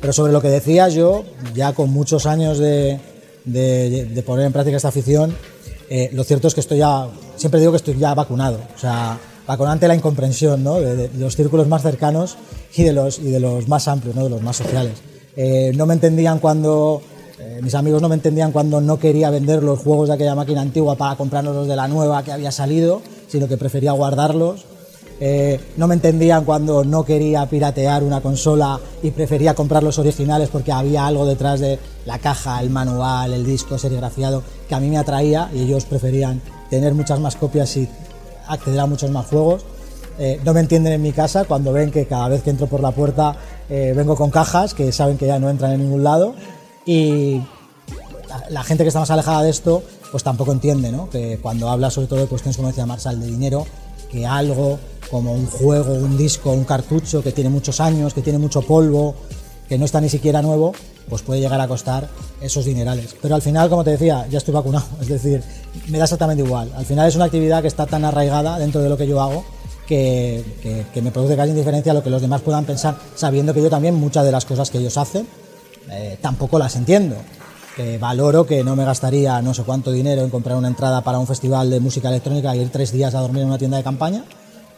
[0.00, 2.98] Pero sobre lo que decía yo, ya con muchos años de,
[3.44, 5.36] de- poner en práctica esta afición,
[5.90, 8.58] eh, lo cierto es que estoy ya, siempre digo que estoy ya vacunado.
[8.74, 8.78] O
[9.46, 10.74] vacunante la incomprensión ¿no?
[10.74, 12.36] de, de los círculos más cercanos
[12.74, 14.24] y de los, y de los más amplios, ¿no?
[14.24, 14.94] de los más sociales.
[15.36, 17.02] Eh, no me entendían cuando,
[17.38, 20.62] eh, mis amigos no me entendían cuando no quería vender los juegos de aquella máquina
[20.62, 24.64] antigua para comprarnos los de la nueva que había salido, sino que prefería guardarlos.
[25.18, 30.50] Eh, no me entendían cuando no quería piratear una consola y prefería comprar los originales
[30.50, 34.88] porque había algo detrás de la caja, el manual, el disco serigrafiado que a mí
[34.88, 37.88] me atraía y ellos preferían tener muchas más copias y
[38.48, 39.64] acceder a muchos más juegos.
[40.18, 42.80] Eh, no me entienden en mi casa cuando ven que cada vez que entro por
[42.80, 43.36] la puerta
[43.68, 46.34] eh, vengo con cajas que saben que ya no entran en ningún lado
[46.86, 47.42] y
[48.26, 51.10] la, la gente que está más alejada de esto pues tampoco entiende ¿no?
[51.10, 53.66] que cuando habla sobre todo de cuestiones como decía Marsal de dinero
[54.10, 54.78] que algo
[55.10, 59.14] como un juego, un disco, un cartucho que tiene muchos años, que tiene mucho polvo,
[59.68, 60.72] que no está ni siquiera nuevo,
[61.08, 62.08] pues puede llegar a costar
[62.40, 63.14] esos dinerales.
[63.22, 65.42] Pero al final, como te decía, ya estoy vacunado, es decir,
[65.88, 66.70] me da exactamente igual.
[66.76, 69.44] Al final es una actividad que está tan arraigada dentro de lo que yo hago
[69.86, 73.62] que, que- me produce casi indiferencia a lo que los demás puedan pensar, sabiendo que
[73.62, 75.26] yo también muchas de las cosas que ellos hacen
[75.90, 77.14] eh, tampoco las entiendo.
[77.76, 81.18] que valoro que no me gastaría no sé cuánto dinero en comprar una entrada para
[81.20, 83.84] un festival de música electrónica e ir tres días a dormir en una tienda de
[83.84, 84.24] campaña,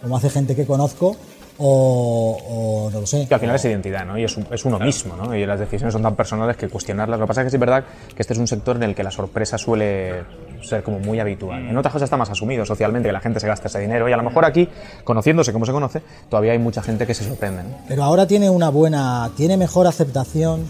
[0.03, 1.17] como hace gente que conozco,
[1.59, 3.27] o, o no lo sé.
[3.27, 4.17] Que al final es identidad, ¿no?
[4.17, 5.35] Y es, es uno mismo, ¿no?
[5.35, 7.19] Y las decisiones son tan personales que cuestionarlas.
[7.19, 7.85] Lo que pasa es que sí es verdad
[8.15, 10.25] que este es un sector en el que la sorpresa suele
[10.63, 11.69] ser como muy habitual.
[11.69, 14.13] En otras cosas está más asumido socialmente que la gente se gasta ese dinero y
[14.13, 14.69] a lo mejor aquí,
[15.05, 17.63] conociéndose como se conoce, todavía hay mucha gente que se sorprende.
[17.65, 17.79] ¿no?
[17.89, 20.63] Pero ahora tiene una buena, tiene mejor aceptación,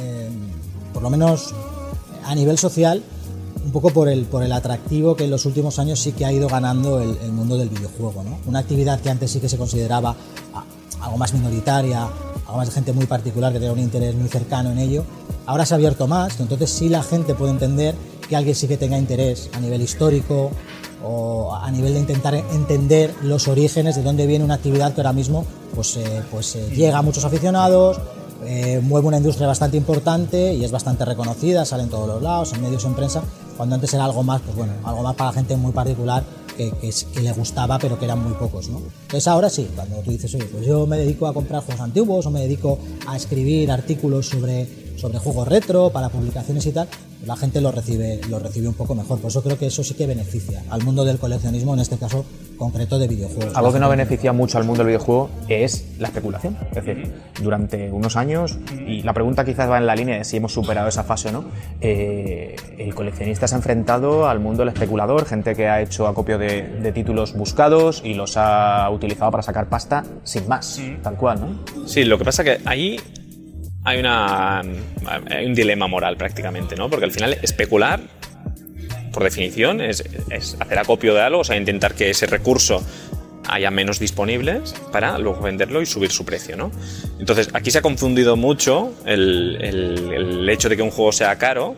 [0.00, 0.28] eh,
[0.92, 1.54] por lo menos
[2.24, 3.02] a nivel social,
[3.64, 6.32] un poco por el, por el atractivo que en los últimos años sí que ha
[6.32, 8.22] ido ganando el, el mundo del videojuego.
[8.22, 8.38] ¿no?
[8.46, 10.14] Una actividad que antes sí que se consideraba
[10.54, 10.64] ah,
[11.00, 12.04] algo más minoritaria,
[12.46, 15.04] algo más de gente muy particular que tenía un interés muy cercano en ello,
[15.46, 17.94] ahora se ha abierto más, entonces sí la gente puede entender
[18.28, 20.50] que alguien sí que tenga interés a nivel histórico
[21.04, 25.12] o a nivel de intentar entender los orígenes de dónde viene una actividad que ahora
[25.12, 25.44] mismo
[25.74, 28.00] pues, eh, pues eh, llega a muchos aficionados,
[28.46, 32.52] eh, mueve una industria bastante importante y es bastante reconocida, sale en todos los lados,
[32.52, 33.22] en medios, en prensa,
[33.56, 36.24] cuando antes era algo más, pues bueno, algo más para gente muy particular
[36.56, 38.78] que, que que le gustaba, pero que eran muy pocos, ¿no?
[39.02, 42.26] Entonces ahora sí, cuando tú dices, oye, pues yo me dedico a comprar juegos antiguos
[42.26, 46.88] o me dedico a escribir artículos sobre, sobre juegos retro para publicaciones y tal,
[47.26, 49.18] la gente lo recibe, lo recibe un poco mejor.
[49.18, 52.24] Por eso creo que eso sí que beneficia al mundo del coleccionismo, en este caso
[52.58, 53.56] concreto de videojuegos.
[53.56, 56.56] Algo que no beneficia mucho al mundo del videojuego es la especulación.
[56.68, 60.36] Es decir, durante unos años, y la pregunta quizás va en la línea de si
[60.36, 61.44] hemos superado esa fase o no,
[61.80, 66.38] eh, el coleccionista se ha enfrentado al mundo del especulador, gente que ha hecho acopio
[66.38, 71.40] de, de títulos buscados y los ha utilizado para sacar pasta sin más, tal cual,
[71.40, 71.86] ¿no?
[71.86, 72.98] Sí, lo que pasa que ahí
[73.84, 76.88] hay, una, hay un dilema moral prácticamente, ¿no?
[76.90, 78.00] Porque al final especular,
[79.12, 82.82] por definición, es, es hacer acopio de algo, o sea, intentar que ese recurso
[83.46, 86.72] haya menos disponibles para luego venderlo y subir su precio, ¿no?
[87.18, 91.74] Entonces, aquí se ha confundido mucho el, el- hecho de que un juego sea caro,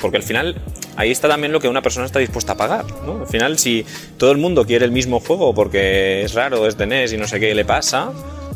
[0.00, 0.56] porque al final
[0.96, 3.20] ahí está también lo que una persona está dispuesta a pagar, ¿no?
[3.20, 3.84] Al final, si
[4.16, 7.26] todo el mundo quiere el mismo juego porque es raro, es de NES y no
[7.28, 8.10] sé qué le pasa,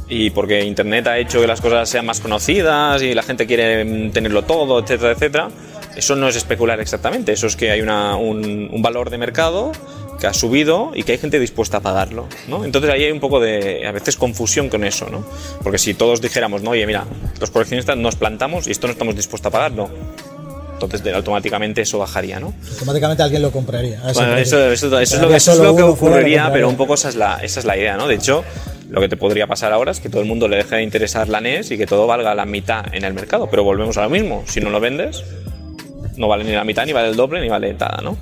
[0.09, 3.84] y porque Internet ha hecho que las cosas sean más conocidas y la gente quiere
[3.84, 5.48] mm, tenerlo todo, etcétera, etcétera,
[5.96, 9.72] eso no es especular exactamente, eso es que hay una- un, valor de mercado
[10.20, 12.64] que ha subido y que hay gente dispuesta a pagarlo, ¿no?
[12.64, 15.24] Entonces ahí hay un poco de, a veces, confusión con eso, ¿no?
[15.62, 17.05] Porque si todos dijéramos, no, oye, mira,
[17.40, 19.90] los coleccionistas nos plantamos y esto no estamos dispuestos a pagarlo,
[20.74, 22.52] entonces de- automáticamente eso bajaría, ¿no?
[22.72, 24.00] Automáticamente alguien lo compraría.
[24.04, 26.68] a ese Bueno, eso, eso- eso es lo que, eso es lo que ocurriría, pero
[26.68, 28.06] un poco esa es, la, esa es la idea, ¿no?
[28.06, 28.44] De hecho,
[28.90, 31.28] lo que te podría pasar ahora es que todo el mundo le deje de interesar
[31.28, 34.10] la NES y que todo valga la mitad en el mercado, pero volvemos a lo
[34.10, 35.24] mismo, si no lo vendes,
[36.16, 38.16] no vale ni la mitad, ni vale el doble, ni vale nada, ¿no?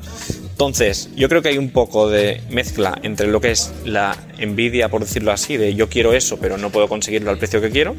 [0.51, 4.89] Entonces, yo creo que hay un poco de mezcla entre lo que es la envidia,
[4.89, 7.97] por decirlo así, de yo quiero eso, pero no puedo conseguirlo al precio que quiero,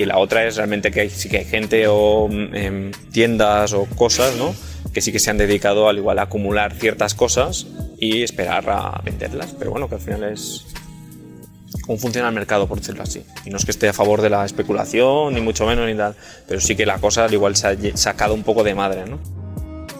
[0.00, 3.72] y la otra es realmente que hay, sí que hay gente o mm, em, tiendas
[3.72, 4.54] o cosas, ¿no?
[4.92, 7.66] Que sí que se han dedicado al igual a acumular ciertas cosas
[7.98, 9.54] y esperar a venderlas.
[9.58, 10.64] Pero bueno, que al final es
[11.86, 13.22] cómo funciona el mercado, por decirlo así.
[13.44, 16.14] Y no es que esté a favor de la especulación, ni mucho menos, ni tal.
[16.48, 19.18] Pero sí que la cosa al igual se ha sacado un poco de madre, ¿no?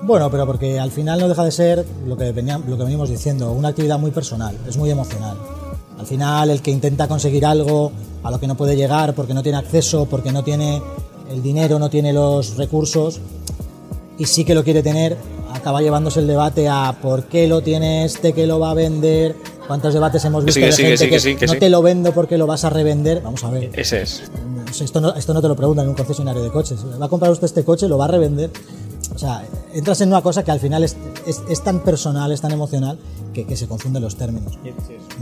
[0.02, 3.10] Bueno, pero porque al final no deja de ser lo que, venía- lo que venimos
[3.10, 5.36] diciendo, una actividad muy personal, es muy emocional.
[6.00, 7.92] Al final, el que intenta conseguir algo
[8.22, 10.80] a lo que no puede llegar porque no tiene acceso, porque no tiene
[11.30, 13.20] el dinero, no tiene los recursos,
[14.16, 15.18] y sí que lo quiere tener,
[15.52, 19.36] acaba llevándose el debate a por qué lo tiene este que lo va a vender,
[19.66, 21.82] cuántos debates hemos visto sí, de sí, gente sí, que sí, que no te lo
[21.82, 23.20] vendo porque lo vas a revender.
[23.22, 23.68] Vamos a ver.
[23.74, 24.22] Ese es.
[24.80, 26.80] Esto no, esto no te lo preguntan en un concesionario de coches.
[26.98, 27.88] ¿Va a comprar usted este coche?
[27.88, 28.50] ¿Lo va a revender?
[29.14, 29.44] O sea,
[29.74, 30.96] entras en una cosa que al final es,
[31.26, 32.98] es- es tan personal, es tan emocional,
[33.34, 34.58] que, que se confunden los términos.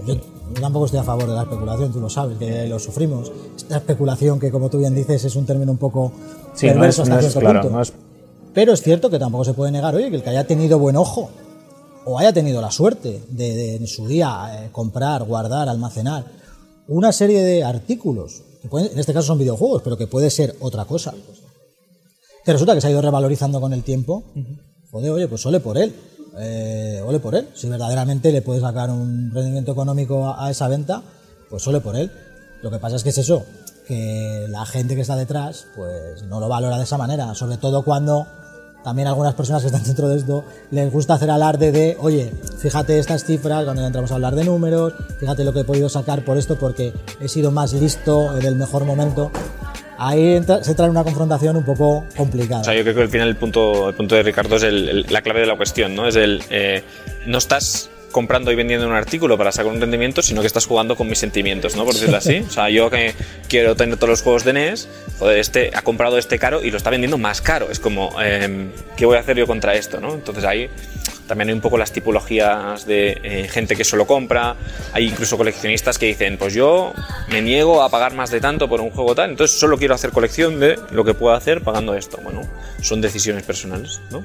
[0.06, 3.30] Yo, yo tampoco estoy a favor de la especulación, tú lo sabes, que lo sufrimos.
[3.56, 6.12] Esta especulación que, como tú bien dices, es un término un poco
[6.54, 7.76] Sí, no es, perverso hasta no cierto claro, punto.
[7.78, 7.82] no
[8.54, 10.96] Pero es cierto que tampoco se puede negar, oye, que el que haya tenido buen
[10.96, 11.30] ojo
[12.04, 16.24] o haya tenido la suerte de, de en su día eh, comprar, guardar, almacenar
[16.88, 20.56] una serie de artículos, que pueden- en este caso son videojuegos, pero que puede ser
[20.60, 21.12] otra cosa,
[22.48, 24.24] que resulta que se ha ido revalorizando con el tiempo,
[24.90, 25.94] joder, oye, pues ole por él,
[26.38, 27.46] eh, ole por él.
[27.52, 31.02] Si verdaderamente le puede sacar un rendimiento económico a, a esa venta,
[31.50, 32.10] pues ole por él.
[32.62, 33.44] Lo que pasa es que es eso,
[33.86, 37.82] que la gente que está detrás, pues no lo valora de esa manera, sobre todo
[37.82, 38.26] cuando
[38.82, 42.98] también algunas personas que están dentro de esto les gusta hacer alarde de, oye, fíjate
[42.98, 46.24] estas cifras cuando ya entramos a hablar de números, fíjate lo que he podido sacar
[46.24, 49.30] por esto porque he sido más listo en el mejor momento.
[49.98, 52.60] Ahí entra- se entra en una confrontación un poco complicada.
[52.60, 54.88] O sea, yo creo que al final el punto, el punto de Ricardo es el-
[54.88, 56.06] el- la clave de la cuestión, ¿no?
[56.06, 56.42] Es el.
[56.50, 56.82] eh,
[57.26, 60.96] no estás comprando y vendiendo un artículo para sacar un rendimiento, sino que estás jugando
[60.96, 61.84] con mis sentimientos, ¿no?
[61.84, 62.38] Por decirlo así.
[62.38, 63.12] O sea, yo que
[63.48, 64.88] quiero tener todos los juegos de NES,
[65.18, 67.68] joder, este ha comprado este caro y lo está vendiendo más caro.
[67.70, 70.14] Es como, em, ¿qué voy a hacer yo contra esto, no?
[70.14, 70.70] Entonces ahí
[71.28, 74.56] también hay un poco las tipologías de eh, gente que solo compra.
[74.92, 76.92] Hay incluso coleccionistas que dicen, pues yo
[77.30, 80.10] me niego a pagar más de tanto por un juego tal, entonces solo quiero hacer
[80.10, 82.18] colección de lo que puedo hacer pagando esto.
[82.24, 82.40] Bueno,
[82.80, 84.24] son decisiones personales, ¿no?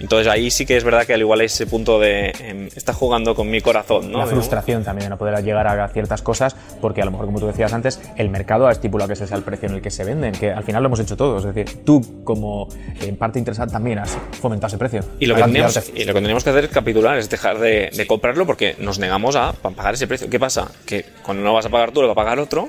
[0.00, 3.34] Entonces ahí sí que es verdad que al igual ese punto de em, está jugando
[3.34, 4.18] con mi corazón, ¿no?
[4.18, 7.40] La frustración también de no poder llegar a ciertas cosas, porque a lo mejor, como
[7.40, 9.90] tú decías antes, el mercado ha estipulado que ese sea el precio en el que
[9.90, 11.44] se venden, que al final lo hemos hecho todos.
[11.44, 12.68] Es decir, tú, como
[13.00, 15.00] en parte interesada, también has fomentado ese precio.
[15.18, 17.90] Y lo, que tirado- y lo que tendríamos que hacer es capitular, es dejar de,
[17.92, 20.30] de comprarlo porque nos negamos a pa- pagar ese precio.
[20.30, 20.70] ¿Qué pasa?
[20.86, 22.68] Que cuando no vas a pagar tú, lo va a pagar otro,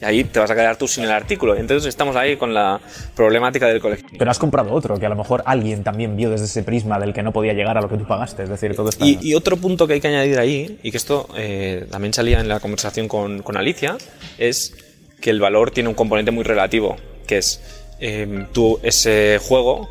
[0.00, 1.56] y ahí te vas a quedar tú sin el artículo.
[1.56, 2.78] Entonces estamos ahí con la
[3.14, 4.10] problemática del colectivo.
[4.18, 7.14] Pero has comprado otro, que a lo mejor alguien también vio desde ese prisma del
[7.14, 8.42] que no podía llegar a lo que tú pagaste.
[8.42, 9.04] Es decir, todo está...
[9.06, 12.40] Y, y otro punto que hay que añadir ahí, y que esto eh, también salía
[12.40, 13.96] en la conversación con, con Alicia,
[14.38, 14.74] es
[15.20, 16.96] que el valor tiene un componente muy relativo,
[17.26, 17.62] que es
[17.98, 19.88] eh, tú ese juego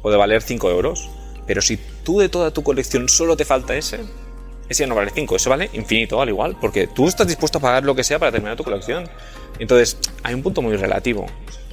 [0.00, 1.10] puede valer 5 euros,
[1.46, 4.00] pero si tú de toda tu colección solo te falta ese,
[4.68, 7.60] ese ya no vale 5, ese vale infinito al igual, porque tú estás dispuesto a
[7.60, 9.08] pagar lo que sea para terminar tu colección.
[9.58, 11.26] Entonces, hay un punto muy relativo.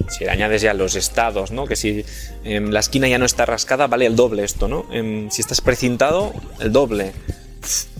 [0.08, 1.66] Si le añades ya los estados, ¿no?
[1.66, 2.04] Que si
[2.44, 4.86] em, la esquina ya no está rascada, vale el doble esto, ¿no?
[4.92, 7.12] Em, si estás precintado, el doble.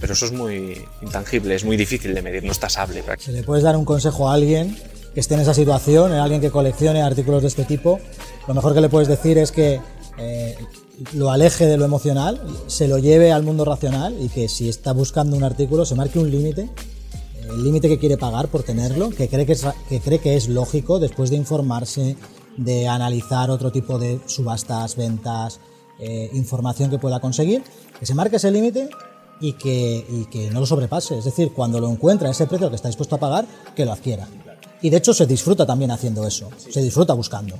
[0.00, 3.02] Pero eso es muy intangible, es muy difícil de medir, no es tasable.
[3.18, 4.76] Si le puedes dar un consejo a alguien
[5.14, 8.00] que esté en esa situación, a alguien que coleccione artículos de este tipo,
[8.46, 9.80] lo mejor que le puedes decir es que
[10.18, 10.56] eh,
[11.14, 14.92] lo aleje de lo emocional, se lo lleve al mundo racional y que si está
[14.92, 16.68] buscando un artículo se marque un límite,
[17.48, 20.48] el límite que quiere pagar por tenerlo, que cree que, es, que cree que es
[20.48, 22.16] lógico después de informarse,
[22.56, 25.60] de analizar otro tipo de subastas, ventas,
[25.98, 27.62] eh, información que pueda conseguir,
[27.98, 28.88] que se marque ese límite
[29.40, 31.18] y que, y que no lo sobrepase.
[31.18, 34.28] Es decir, cuando lo encuentra ese precio que está dispuesto a pagar, que lo adquiera.
[34.82, 36.48] Y de hecho se disfruta también haciendo eso.
[36.70, 37.56] Se disfruta buscando.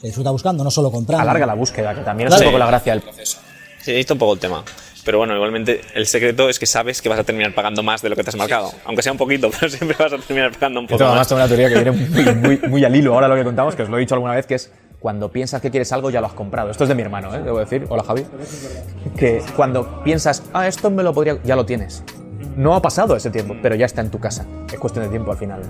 [0.00, 1.22] Se disfruta buscando, no solo comprando.
[1.22, 2.42] Alarga la búsqueda, que también Claro.
[2.42, 3.38] es un poco la gracia del proceso.
[3.80, 4.62] Sí, ahí está un poco el tema.
[5.04, 8.08] Pero bueno, igualmente el secreto es que sabes que vas a terminar pagando más de
[8.08, 8.72] lo que te has marcado.
[8.84, 11.28] Aunque sea un poquito, pero siempre vas a terminar pagando un poco Esto además más.
[11.28, 13.84] tengo una teoría que viene muy, muy, muy al hilo ahora lo que contamos, que
[13.84, 16.26] os lo he dicho alguna vez, que es cuando piensas que quieres algo ya lo
[16.26, 16.70] has comprado.
[16.70, 17.40] Esto es de mi hermano, ¿eh?
[17.42, 17.86] debo decir.
[17.88, 18.24] Hola Javi.
[19.16, 21.38] Que cuando piensas, ah, esto me lo podría...
[21.44, 22.02] ya lo tienes.
[22.56, 24.44] No ha pasado ese tiempo, pero ya está en tu casa.
[24.72, 25.60] Es cuestión de tiempo al final.
[25.60, 25.68] ¿no?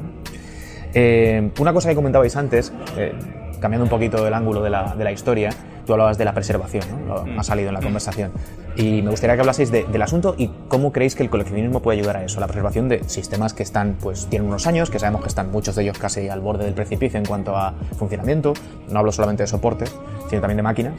[0.98, 3.12] Eh, una cosa que comentabais antes, eh,
[3.60, 5.50] cambiando un poquito el ángulo de la, de la historia,
[5.84, 7.24] tú hablabas de la preservación, ¿no?
[7.26, 8.32] Lo- ha salido en la conversación.
[8.76, 11.98] Y me gustaría que hablaseis de- del asunto y cómo creéis que el coleccionismo puede
[12.00, 15.20] ayudar a eso, la preservación de sistemas que están, pues tienen unos años, que sabemos
[15.20, 18.54] que están muchos de ellos casi al borde del precipicio en cuanto a funcionamiento.
[18.90, 19.84] No hablo solamente de soporte,
[20.30, 20.94] sino también de máquinas.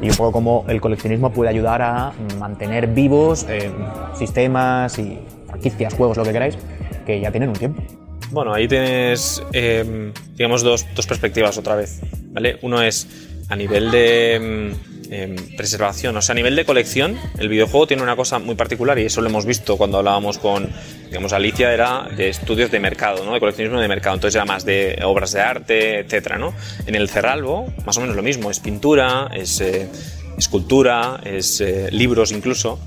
[0.00, 3.70] Y un poco cómo el coleccionismo puede ayudar a mantener vivos eh,
[4.14, 6.56] sistemas y franquicias, juegos, lo que queráis,
[7.06, 7.82] que ya tienen un tiempo.
[8.30, 12.00] Bueno, ahí tienes, eh, digamos, dos, dos perspectivas otra vez,
[12.30, 12.58] ¿vale?
[12.62, 13.06] Uno es
[13.48, 14.74] a nivel de
[15.10, 18.98] em, preservación, o sea, a nivel de colección, el videojuego tiene una cosa muy particular
[18.98, 20.70] y eso lo hemos visto cuando hablábamos con,
[21.08, 23.34] digamos, Alicia era de estudios de mercado, ¿no?
[23.34, 26.54] De coleccionismo de mercado, entonces era más de obras de arte, etcétera, ¿no?
[26.86, 29.86] En el Cerralbo, más o menos lo mismo, es pintura, es eh,
[30.38, 32.78] escultura, es eh, libros incluso,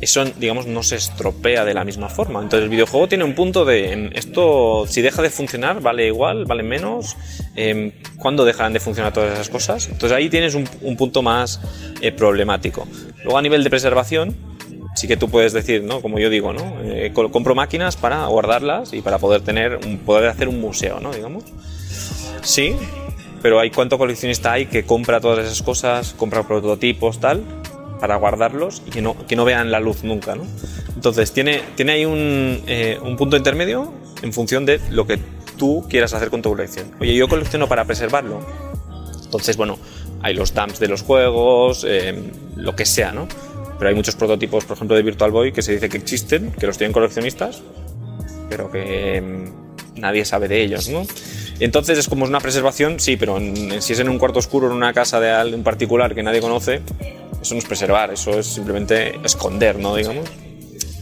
[0.00, 2.40] eso, digamos, no se estropea de la misma forma.
[2.40, 6.62] Entonces el videojuego tiene un punto de, esto, si deja de funcionar, vale igual, vale
[6.62, 7.16] menos,
[7.56, 9.86] em, ¿cuándo dejarán de funcionar todas esas cosas?
[9.88, 11.60] Entonces ahí tienes un, un punto más
[12.00, 12.86] eh, problemático.
[13.22, 14.36] Luego a nivel de preservación,
[14.94, 16.00] sí que tú puedes decir, ¿no?
[16.02, 16.76] Como yo digo, ¿no?
[16.84, 21.12] Eh, co- compro máquinas para guardarlas y para poder tener, poder hacer un museo, ¿no?
[21.12, 21.44] Digamos.
[22.42, 22.76] Sí,
[23.42, 27.42] pero hay cuánto coleccionista hay que compra todas esas cosas, compra prototipos, tal,
[28.00, 30.44] para guardarlos y que no, que no vean la luz nunca, ¿no?
[30.94, 33.92] Entonces, tiene, tiene ahí un, eh, un punto intermedio
[34.22, 35.18] en función de lo que
[35.56, 36.92] tú quieras hacer con tu colección.
[37.00, 38.40] Oye, yo colecciono para preservarlo.
[39.24, 39.78] Entonces, bueno,
[40.22, 42.14] hay los dumps de los juegos, eh,
[42.56, 43.28] lo que sea, ¿no?
[43.78, 46.66] Pero hay muchos prototipos, por ejemplo, de Virtual Boy que se dice que existen, que
[46.66, 47.62] los tienen coleccionistas,
[48.48, 49.50] pero que
[49.96, 51.06] nadie sabe de ellos, ¿no?
[51.60, 53.38] Entonces es como una preservación, sí, pero
[53.80, 56.82] si es en un cuarto oscuro, en una casa de alguien particular que nadie conoce,
[57.40, 59.94] eso no es preservar, eso es simplemente esconder, ¿no?
[59.94, 60.24] Digamos.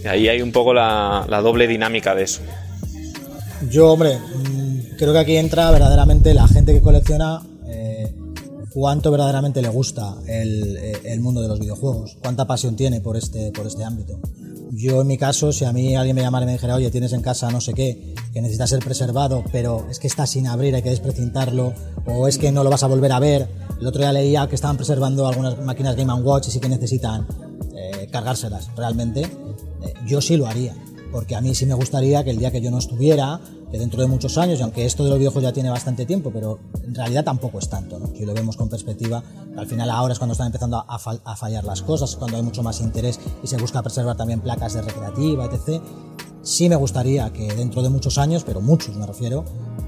[0.04, 2.42] Ahí hay un poco la, la doble dinámica de eso.
[3.70, 8.12] Yo, hombre, mm, creo que aquí entra verdaderamente la gente que colecciona eh,
[8.72, 13.16] cuánto verdaderamente le gusta el, eh, el mundo de los videojuegos, cuánta pasión tiene por
[13.16, 14.18] este, por este ámbito.
[14.74, 17.12] Yo en mi caso, si a mí alguien me llamara y me dijera, oye, tienes
[17.12, 20.74] en casa no sé qué, que necesita ser preservado, pero es que está sin abrir,
[20.74, 21.74] hay que desprecintarlo,
[22.06, 23.48] o es que no lo vas a volver a ver.
[23.78, 27.26] El otro día leía que estaban preservando algunas máquinas Game Watch y sí que necesitan
[27.76, 29.20] eh, cargárselas realmente.
[29.20, 30.74] eh, yo sí lo haría.
[31.12, 33.38] Porque a mí sí me gustaría que el día que yo no estuviera,
[33.70, 36.30] que dentro de muchos años, y aunque esto de los viejos ya tiene bastante tiempo,
[36.32, 38.10] pero en realidad tampoco es tanto, ¿no?
[38.18, 39.22] lo vemos con perspectiva,
[39.56, 42.62] al final ahora es cuando están empezando a, a fallar las cosas, cuando hay mucho
[42.62, 45.82] más interés y se busca preservar también placas de recreativa, etc.
[46.42, 49.44] Sí me gustaría que dentro de muchos años, pero muchos me refiero,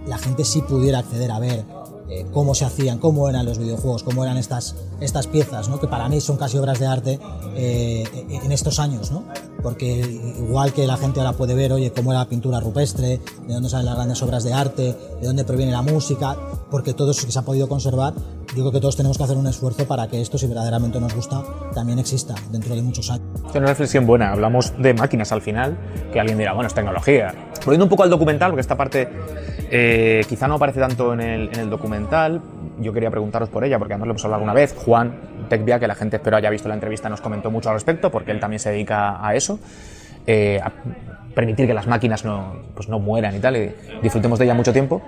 [0.07, 1.65] la gente sí pudiera acceder a ver
[2.09, 5.81] eh, cómo se hacían, cómo eran los videojuegos, cómo eran estas, estas piezas, ¿no?
[5.81, 7.19] que para mí son casi obras de arte
[7.57, 9.25] eh, en estos años, ¿no?
[9.63, 9.99] porque
[10.39, 13.71] igual que la gente ahora puede ver, oye, cómo era la pintura rupestre, de dónde
[13.71, 16.37] salen las grandes obras de arte, de dónde proviene la música,
[16.71, 18.13] porque todo eso que se ha podido conservar,
[18.55, 21.15] yo creo que todos tenemos que hacer un esfuerzo para que esto, si verdaderamente nos
[21.15, 21.43] gusta,
[21.75, 23.27] también exista dentro de muchos años.
[23.49, 24.31] Es una reflexión buena.
[24.33, 25.77] Hablamos de máquinas al final,
[26.13, 27.35] que alguien dirá, bueno, es tecnología.
[27.65, 29.09] Volviendo un poco al documental, porque esta parte
[29.71, 32.41] eh, quizá no aparece tanto en el, en el documental,
[32.79, 34.75] yo quería preguntaros por ella, porque además lo hemos hablado alguna vez.
[34.85, 35.15] Juan
[35.49, 38.31] Tecvia, que la gente espero haya visto la entrevista, nos comentó mucho al respecto, porque
[38.31, 39.59] él también se dedica a eso.
[40.27, 40.73] eh, a
[41.35, 44.73] permitir que las máquinas no, pues no mueran y tal, y disfrutemos de ella mucho
[44.73, 45.03] tiempo.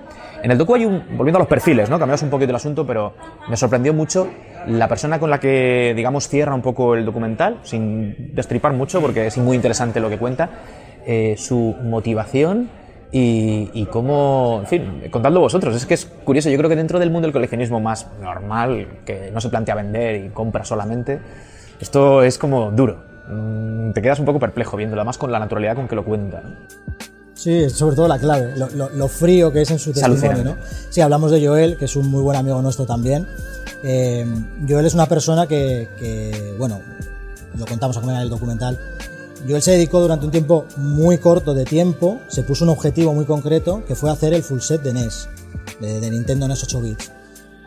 [0.46, 1.98] En el docu hay un, volviendo a los perfiles, ¿no?
[1.98, 3.14] cambiamos un poquito el asunto, pero
[3.48, 4.28] me sorprendió mucho
[4.68, 9.26] la persona con la que, digamos, cierra un poco el documental, sin destripar mucho, porque
[9.26, 10.48] es muy interesante lo que cuenta,
[11.04, 12.70] eh, su motivación
[13.10, 17.00] y, y cómo, en fin, contadlo vosotros, es que es curioso, yo creo que dentro
[17.00, 21.18] del mundo del coleccionismo más normal, que no se plantea vender y compra solamente,
[21.80, 23.02] esto es como duro.
[23.28, 26.40] Mm, Te quedas un poco perplejo viéndolo, además con la naturalidad con que lo cuenta.
[27.36, 30.42] Sí, sobre todo la clave, lo, lo- lo frío que es en su Es testimonio,
[30.44, 30.56] ¿no?
[30.90, 33.26] Sí, hablamos de Joel, que es un muy buen amigo nuestro también.
[33.84, 34.26] Eh,
[34.68, 36.80] Joel es una persona que, que, bueno,
[37.58, 38.80] lo contamos aquí en el documental.
[39.46, 43.26] Joel se dedicó durante un tiempo muy corto de tiempo, se puso un objetivo muy
[43.26, 45.28] concreto, que fue hacer el full set de NES,
[45.80, 47.12] de, de Nintendo NES 8 bits.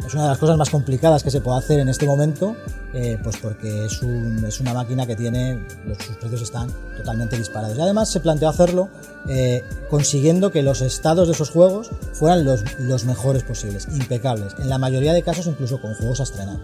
[0.06, 2.56] Es una de las cosas más complicadas que se puede hacer en este momento,
[2.94, 7.38] eh, pues porque es, un- es una máquina que tiene, los, sus precios están totalmente
[7.38, 7.78] disparados.
[7.78, 8.90] Y además se planteó hacerlo
[9.28, 14.54] eh, consiguiendo que los estados de esos juegos fueran los, los mejores posibles, impecables.
[14.60, 16.58] En la mayoría de casos incluso con juegos a estrenar.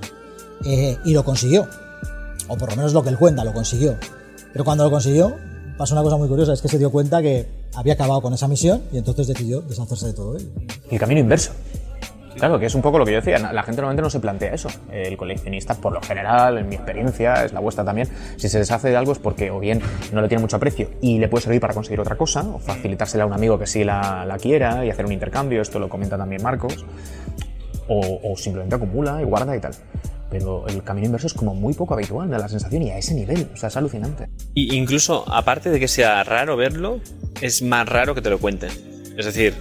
[0.63, 1.67] Eh, y lo consiguió.
[2.47, 3.95] O por lo menos lo que él cuenta, lo consiguió.
[4.53, 5.35] Pero cuando lo consiguió,
[5.77, 8.47] pasó una cosa muy curiosa, es que se dio cuenta que había acabado con esa
[8.47, 10.47] misión y entonces decidió deshacerse de todo ello.
[10.89, 11.51] El camino inverso.
[12.37, 14.53] Claro, que es un poco lo que yo decía, la gente normalmente no se plantea
[14.53, 14.67] eso.
[14.91, 18.89] El coleccionista, por lo general, en mi experiencia, es la vuestra también, si se deshace
[18.89, 19.81] de algo es porque o bien
[20.11, 23.23] no le tiene mucho aprecio y le puede servir para conseguir otra cosa, o facilitársela
[23.23, 26.17] a un amigo que sí la, la quiera y hacer un intercambio, esto lo comenta
[26.17, 26.85] también Marcos,
[27.87, 29.73] o, o simplemente acumula y guarda y tal.
[30.29, 33.13] Pero el camino inverso es como muy poco habitual, da la sensación, y a ese
[33.13, 34.27] nivel, o sea, es alucinante.
[34.53, 36.99] Y incluso, aparte de que sea raro verlo,
[37.41, 38.71] es más raro que te lo cuenten.
[39.17, 39.53] Es decir,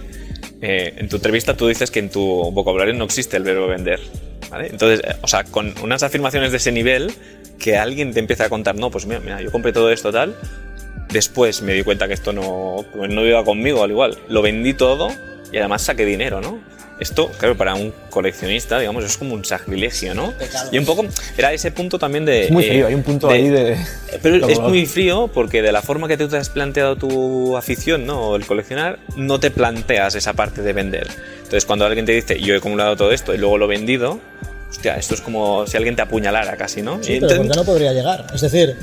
[0.67, 3.99] eh, en tu entrevista tú dices que en tu vocabulario no existe el verbo vender.
[4.49, 4.67] ¿vale?
[4.67, 7.13] Entonces, eh, o sea, con unas afirmaciones de ese nivel,
[7.59, 10.35] que alguien te empieza a contar, no, pues mira, mira, yo compré todo esto tal,
[11.09, 14.17] después me di cuenta que esto no, pues no iba conmigo al igual.
[14.27, 15.09] Lo vendí todo
[15.51, 16.59] y además saqué dinero, ¿no?
[16.99, 20.33] Esto, claro, para un coleccionista, digamos, es como un sacrilegio, ¿no?
[20.71, 21.05] Y un poco
[21.37, 22.45] era ese punto también de...
[22.45, 23.77] Es muy eh, frío, hay un punto ahí de...
[24.21, 28.05] pero es muy frío porque de la forma que tú te has planteado tu afición,
[28.05, 28.29] ¿no?
[28.29, 31.07] O el coleccionar, no te planteas esa parte de vender.
[31.37, 34.19] Entonces, cuando alguien te dice, yo he acumulado todo esto y luego lo he vendido,
[34.69, 37.03] hostia, esto es como si alguien te apuñalara casi, ¿no?
[37.03, 38.25] Sí, pero ¿por qué no podría llegar?
[38.33, 38.77] Es decir,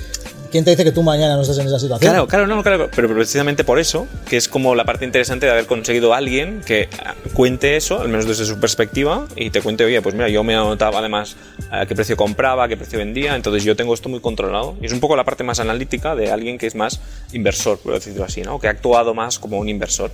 [0.52, 2.12] ¿quién te dice que tú mañana no estés en esa situación?
[2.12, 5.52] Claro, claro, no, claro, pero precisamente por eso, que es como la parte interesante de
[5.52, 6.88] haber conseguido a alguien que
[7.32, 10.54] cuente eso, al menos desde su perspectiva, y te cuente, oye, pues mira, yo me
[10.54, 11.36] anotaba además
[11.70, 14.76] a qué precio compraba, a qué precio vendía, entonces yo tengo esto muy controlado.
[14.80, 17.00] Y es un poco la parte más analítica de alguien que es más
[17.32, 18.60] inversor, por decirlo así, ¿no?
[18.60, 20.10] Que ha actuado más como un inversor.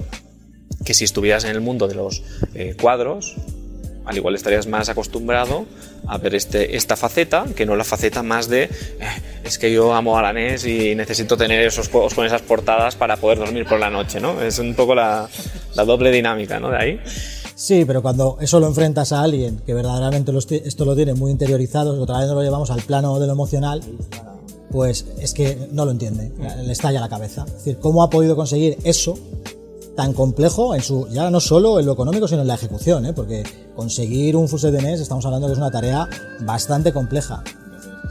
[0.84, 2.22] Que si estuvieras en el mundo de los
[2.54, 3.34] eh, cuadros,
[4.08, 5.66] al igual estarías más acostumbrado
[6.06, 8.70] a ver este, esta faceta que no la faceta más de eh,
[9.44, 12.96] es que yo amo a la NES y necesito tener esos juegos con esas portadas
[12.96, 14.40] para poder dormir por la noche, ¿no?
[14.40, 15.28] Es un poco la,
[15.74, 16.70] doble dinámica, ¿no?
[16.70, 17.00] De ahí.
[17.54, 20.32] Sí, pero cuando eso lo enfrentas a alguien que verdaderamente
[20.64, 23.82] esto lo tiene muy interiorizado, otra vez nos lo llevamos al plano de lo emocional,
[24.70, 26.32] pues es que no lo entiende,
[26.64, 27.44] le estalla la cabeza.
[27.46, 29.18] Es decir, ¿cómo ha podido conseguir eso
[29.98, 33.12] tan complejo en su ya no solo en lo económico sino en la ejecución, ¿eh?
[33.12, 33.42] porque
[33.74, 37.42] conseguir un full set de NES estamos hablando que es una tarea bastante compleja.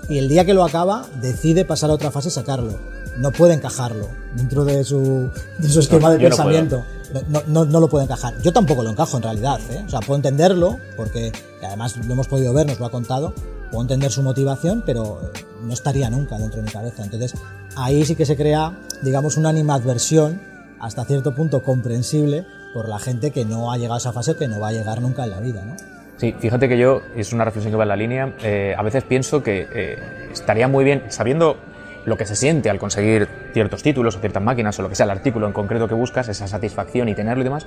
[0.09, 2.77] Y el día que lo acaba decide pasar a otra fase y sacarlo.
[3.19, 6.29] No puede encajarlo dentro de su, de su esquema de no puedo.
[6.29, 6.83] pensamiento.
[7.29, 8.33] No, no, no lo puede encajar.
[8.41, 9.61] Yo tampoco lo encajo en realidad.
[9.71, 9.81] ¿eh?
[9.87, 11.31] O sea, puedo entenderlo, porque
[11.63, 13.33] además lo hemos podido ver, nos lo ha contado.
[13.71, 15.21] Puedo entender su motivación, pero
[15.63, 17.05] no estaría nunca dentro de mi cabeza.
[17.05, 17.33] Entonces,
[17.77, 23.31] ahí sí que se crea, digamos, una animadversión hasta cierto punto comprensible por la gente
[23.31, 25.31] que no ha llegado a esa fase o que no va a llegar nunca en
[25.31, 25.63] la vida.
[25.65, 25.75] ¿no?
[26.17, 29.03] Sí, fíjate que yo, es una reflexión que va en la línea, eh, a veces
[29.03, 31.57] pienso que eh, estaría muy bien, sabiendo
[32.05, 35.03] lo que se siente al conseguir ciertos títulos o ciertas máquinas o lo que sea,
[35.03, 37.65] el artículo en concreto que buscas, esa satisfacción y tenerlo y demás,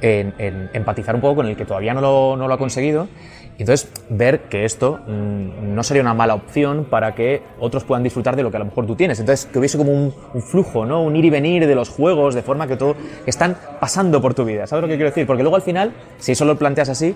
[0.00, 3.08] en, empatizar un poco con el que todavía no lo, no lo ha conseguido
[3.56, 8.02] y entonces ver que esto mm, no sería una mala opción para que otros puedan
[8.02, 9.20] disfrutar de lo que a lo mejor tú tienes.
[9.20, 11.02] Entonces que hubiese como un, flujo, ¿no?
[11.02, 14.34] Un ir y venir de los juegos de forma que todo que están pasando por
[14.34, 14.66] tu vida.
[14.66, 15.26] ¿Sabes lo que quiero decir?
[15.26, 17.14] Porque luego al final, si eso lo planteas así,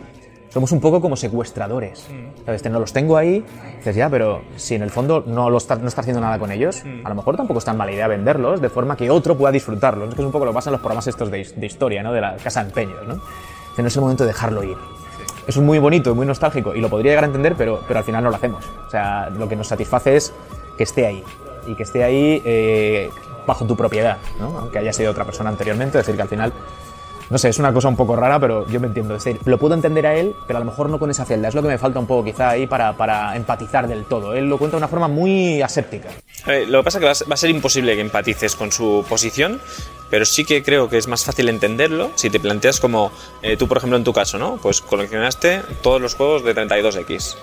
[0.50, 2.06] somos un poco como secuestradores.
[2.46, 2.62] ¿Sabes?
[2.62, 3.44] Te- No los tengo ahí,
[3.78, 6.50] dices ya, pero si en el fondo no, lo está, no está haciendo nada con
[6.50, 9.52] ellos, a lo mejor tampoco es tan mala idea venderlos de forma que otro pueda
[9.52, 10.08] disfrutarlos.
[10.10, 12.02] Es que es un poco lo que pasa en los programas estos de, de historia,
[12.02, 12.12] ¿no?
[12.12, 13.20] De la casa de empeños, ¿no?
[13.76, 14.76] Que no es el momento de dejarlo ir.
[15.46, 18.22] Es muy bonito, muy nostálgico y lo podría llegar a entender, pero, pero al final
[18.24, 18.64] no lo hacemos.
[18.86, 20.32] O sea, lo que nos satisface es
[20.76, 21.22] que esté ahí
[21.66, 23.10] y que esté ahí eh,
[23.46, 24.58] bajo tu propiedad, ¿no?
[24.58, 26.52] Aunque haya sido otra persona anteriormente, es decir, que al final
[27.30, 29.14] no sé, es una cosa un poco rara, pero yo me entiendo.
[29.16, 31.48] Es decir, lo puedo entender a él, pero a lo mejor no con esa celda.
[31.48, 34.34] Es lo que me falta un poco quizá ahí para, para empatizar del todo.
[34.34, 36.08] Él lo cuenta de una forma muy aséptica.
[36.46, 39.60] Eh, lo que pasa es que va a ser- imposible que empatices con su posición,
[40.10, 43.10] pero sí que creo que es más fácil entenderlo si te planteas como
[43.42, 44.56] eh, tú, por ejemplo, en tu caso, ¿no?
[44.62, 47.36] Pues coleccionaste todos los juegos de 32X.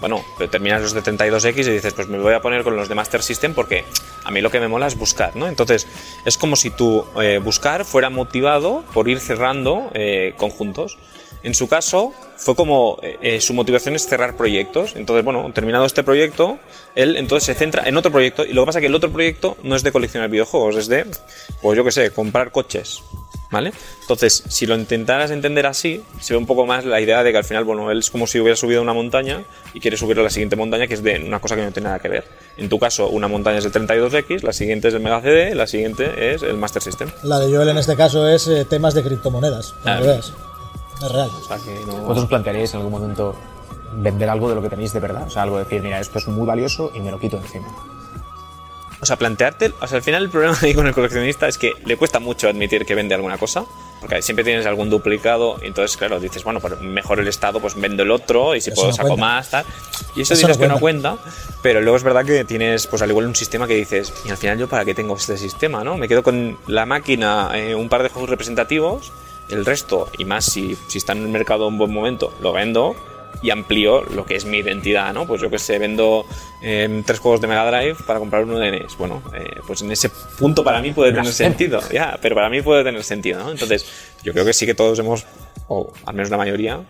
[0.00, 2.94] Bueno, terminas los de 32X y dices, pues me voy a poner con los de
[2.94, 3.84] Master System porque
[4.24, 5.48] a mí lo que me mola es buscar, ¿no?
[5.48, 5.86] Entonces,
[6.24, 10.98] es como si tu eh, buscar fuera motivado por ir cerrando eh, conjuntos.
[11.46, 14.96] En su caso, fue como eh, eh, su motivación es cerrar proyectos.
[14.96, 16.58] Entonces, bueno, terminado este proyecto,
[16.96, 18.44] él entonces se centra en otro proyecto.
[18.44, 20.88] Y lo que pasa es que el otro proyecto no es de coleccionar videojuegos, es
[20.88, 21.06] de,
[21.62, 23.00] pues yo qué sé, comprar coches.
[23.48, 23.72] ¿Vale?
[24.00, 27.38] Entonces, si lo intentaras entender así, se ve un poco más la idea de que
[27.38, 30.24] al final, bueno, él es como si hubiera subido una montaña y quiere subir a
[30.24, 32.24] la siguiente montaña, que es de una cosa que no tiene nada que ver.
[32.56, 35.68] En tu caso, una montaña es el 32X, la siguiente es el Mega CD, la
[35.68, 37.08] siguiente es el Master System.
[37.22, 39.76] La de Joel en este caso es eh, temas de criptomonedas.
[39.84, 40.32] Para que veas.
[41.02, 41.30] Es real.
[41.40, 43.34] O sea que no- ¿Vosotros plantearíais en algún momento
[43.94, 45.24] vender algo de lo que tenéis de verdad?
[45.26, 47.68] O sea, algo de decir, mira, esto es muy valioso y me lo quito encima.
[48.98, 51.74] O sea, plantearte, o sea, al final el problema ahí con el coleccionista es que
[51.84, 53.64] le cuesta mucho admitir que vende alguna cosa,
[54.00, 57.78] porque siempre tienes algún duplicado, y entonces, claro, dices, bueno, pues mejor el estado, pues
[57.78, 59.26] vendo el otro, y si Eso puedo no saco cuenta.
[59.26, 59.66] más, tal.
[60.16, 61.18] Y eso, Eso dices no que no cuenta,
[61.62, 64.38] pero luego es verdad que tienes, pues al igual un sistema que dices, y al
[64.38, 65.98] final yo para qué tengo este sistema, ¿no?
[65.98, 69.12] Me quedo con la máquina, eh, un par de juegos representativos,
[69.50, 72.52] el resto, y más si, si está en el mercado en un buen momento, lo
[72.52, 72.96] vendo
[73.42, 75.26] y amplío lo que es mi identidad, ¿no?
[75.26, 76.24] Pues yo que sé, vendo
[76.62, 78.96] eh, tres juegos de Mega Drive para comprar uno de NES.
[78.98, 82.62] Bueno, eh, pues en ese punto para mí puede tener sentido, ya, pero para mí
[82.62, 83.50] puede tener sentido, ¿no?
[83.50, 83.86] Entonces,
[84.22, 85.26] yo creo que sí que todos hemos,
[85.68, 86.80] o al menos la mayoría,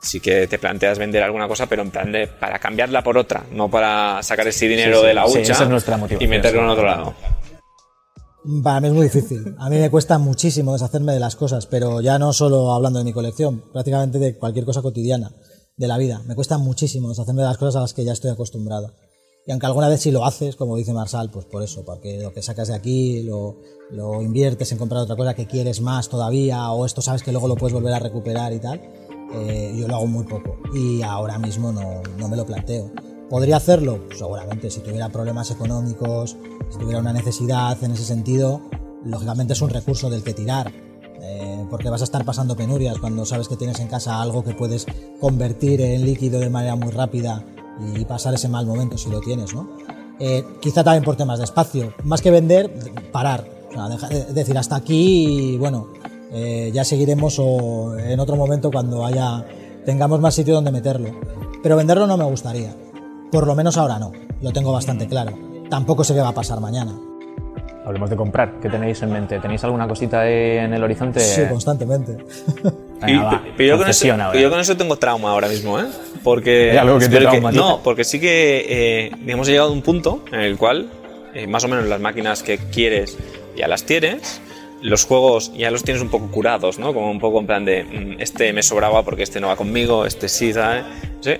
[0.00, 3.44] sí que te planteas vender alguna cosa, pero en plan de para cambiarla por otra,
[3.50, 6.26] no para sacar ese dinero Sí, sí, de la sí, hucha esa es nuestra y
[6.26, 6.64] meterlo sí.
[6.64, 7.14] en otro lado.
[8.62, 9.56] Para mí es muy difícil.
[9.58, 13.04] A mí me cuesta muchísimo deshacerme de las cosas, pero ya no solo hablando de
[13.04, 15.32] mi colección, prácticamente de cualquier cosa cotidiana
[15.76, 16.22] de la vida.
[16.26, 18.92] Me cuesta muchísimo deshacerme de las cosas a las que ya estoy acostumbrado.
[19.46, 22.32] Y aunque alguna vez sí lo haces, como dice Marsal, pues por eso, porque lo
[22.32, 23.56] que sacas de aquí lo,
[23.90, 27.48] lo inviertes en comprar otra cosa que quieres más todavía, o esto sabes que luego
[27.48, 28.80] lo puedes volver a recuperar y tal,
[29.34, 30.56] eh, yo lo hago muy poco.
[30.74, 32.92] Y ahora mismo no, no me lo planteo.
[33.28, 34.00] ¿Podría hacerlo?
[34.16, 36.36] Seguramente, si tuviera problemas económicos,
[36.70, 38.60] si tuviera una necesidad en ese sentido,
[39.04, 40.72] lógicamente es un recurso del que tirar.
[41.28, 44.52] eh, porque vas a estar pasando penurias cuando sabes que tienes en casa algo que
[44.54, 44.86] puedes
[45.18, 47.42] convertir en líquido de manera muy rápida
[47.96, 49.66] y pasar ese mal momento si lo tienes, ¿no?
[50.20, 51.92] Eh, quizá también por temas de espacio.
[52.04, 52.70] Más que vender,
[53.12, 53.44] parar.
[53.70, 55.88] O sea, deja- de- decir hasta aquí y bueno,
[56.32, 59.44] eh, ya seguiremos o en otro momento cuando haya
[59.84, 61.08] tengamos más sitio donde meterlo.
[61.62, 62.72] Pero venderlo no me gustaría.
[63.36, 64.14] Por lo menos ahora no.
[64.40, 65.38] Lo tengo bastante claro.
[65.68, 66.98] Tampoco sé qué va a pasar mañana.
[67.84, 68.54] Hablemos de comprar.
[68.62, 69.38] ¿Qué tenéis en mente?
[69.40, 71.20] ¿Tenéis alguna cosita ahí en el horizonte?
[71.20, 72.16] Sí, constantemente.
[73.02, 75.78] Venga, Y- va, pero, yo con eso, pero yo con eso tengo trauma ahora mismo,
[75.78, 75.84] ¿eh?
[76.24, 76.70] Porque.
[76.72, 77.62] ¿Hay algo que te traumatiza?
[77.62, 80.88] No, porque sí que eh, hemos llegado a un punto en el cual,
[81.34, 83.18] eh, más o menos las máquinas que quieres
[83.54, 84.40] ya las tienes.
[84.80, 86.94] Los juegos ya los tienes un poco curados, ¿no?
[86.94, 90.06] Como un poco en plan de, mm, este me sobraba porque este no va conmigo,
[90.06, 90.84] este sí, ¿sabes?
[91.20, 91.32] ¿Sí?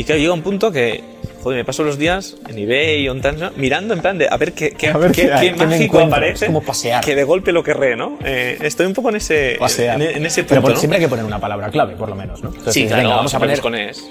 [0.00, 1.02] Y claro, llega un punto que,
[1.42, 4.36] joder, me paso los días en eBay o en tal, mirando en plan de a
[4.38, 6.46] ver qué, qué, A ver qué- qué hay, mágico aparece.
[6.46, 7.04] Es como pasear.
[7.04, 8.18] Que de golpe lo querré, ¿no?
[8.24, 10.00] Eh, estoy un poco en ese, Pasear.
[10.00, 10.80] en, en ese punto, Pero bueno, ¿no?
[10.80, 12.48] siempre hay que poner una palabra clave, por lo menos, ¿no?
[12.48, 14.02] Entonces, Sí, claro, venga, vamos a poner con NES.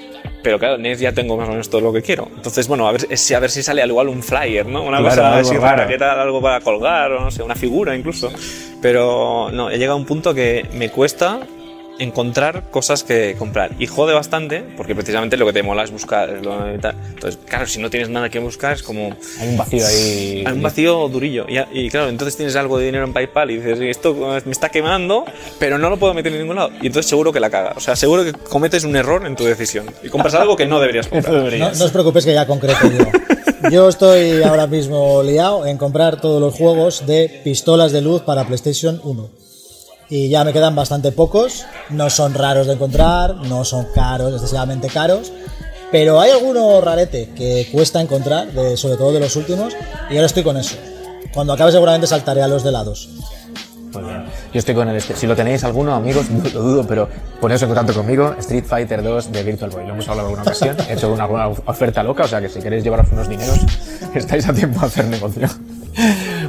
[0.44, 2.30] Pero claro, NES ya tengo más o menos todo lo que quiero.
[2.36, 4.84] Entonces, bueno, a ver, si- a ver si sale al igual un flyer, ¿no?
[4.84, 6.22] Una Claro, cosa así rara.
[6.22, 8.32] Algo para colgar, o no sé, una figura incluso.
[8.82, 11.40] Pero no, he llegado a un punto que me cuesta
[12.00, 13.72] encontrar cosas que comprar.
[13.80, 16.30] Y jode bastante, porque precisamente lo que te mola es buscar.
[16.30, 16.68] es lo-.
[16.68, 19.16] Entonces, claro, si no tienes nada que buscar, es como.
[19.40, 20.44] Hay un vacío ahí.
[20.46, 21.46] Hay un vacío durillo.
[21.48, 24.70] Y, y claro, entonces tienes algo de dinero en PayPal y dices, esto me está
[24.70, 25.26] quemando,
[25.60, 26.72] pero no lo puedo meter en ningún lado.
[26.82, 27.78] Y entonces seguro que la cagas.
[27.78, 29.86] O sea, seguro que cometes un error en tu decisión.
[30.04, 31.54] Y compras algo que no deberías comprar.
[31.54, 33.70] No, no os preocupéis que ya concreto yo.
[33.70, 38.46] Yo estoy ahora mismo liado en comprar todos los juegos de pistolas de luz para
[38.46, 39.30] PlayStation 1.
[40.10, 41.66] Y ya me quedan bastante pocos.
[41.90, 45.32] No son raros de encontrar, no son caros, excesivamente caros.
[45.92, 49.74] Pero hay alguno rarete que cuesta encontrar, de- sobre todo de los últimos.
[50.10, 50.76] Y ahora estoy con eso.
[51.34, 53.10] Cuando acabe seguramente saltaré a los de lados.
[53.94, 54.24] Muy bien.
[54.54, 54.96] Yo estoy con el.
[54.98, 57.08] este- Si lo tenéis alguno, amigos, no lo dudo, pero
[57.42, 58.36] poneos en contacto conmigo.
[58.40, 59.86] Street Fighter 2 de Virtual Boy.
[59.86, 60.78] Lo hemos hablado en alguna ocasión.
[60.90, 63.60] He hecho una, alguna oferta loca, o sea que si queréis llevaros unos dineros,
[64.16, 65.48] estáis a tiempo de hacer negocio.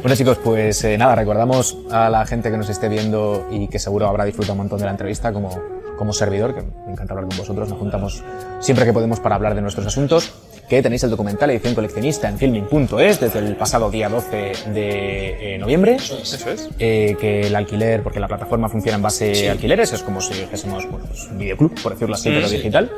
[0.03, 3.79] Bueno chicos, pues eh, nada, recordamos a la gente que nos esté viendo y que
[3.79, 5.51] seguro habrá disfrutado un montón de la entrevista como,
[5.99, 8.25] como servidor, que me encanta hablar con vosotros, nos juntamos
[8.61, 10.33] siempre que podemos para hablar de nuestros asuntos,
[10.71, 15.59] que tenéis el documental edición coleccionista en filming.es desde el pasado día 12 de eh,
[15.59, 15.97] noviembre.
[15.97, 16.69] Eso es.
[16.79, 20.33] Eh, que el alquiler, porque la plataforma funciona en base a alquileres, es como si
[20.35, 22.57] dijésemos bueno, pues, un videoclub, por decirlo así, Mm, pero sí.
[22.59, 22.89] digital.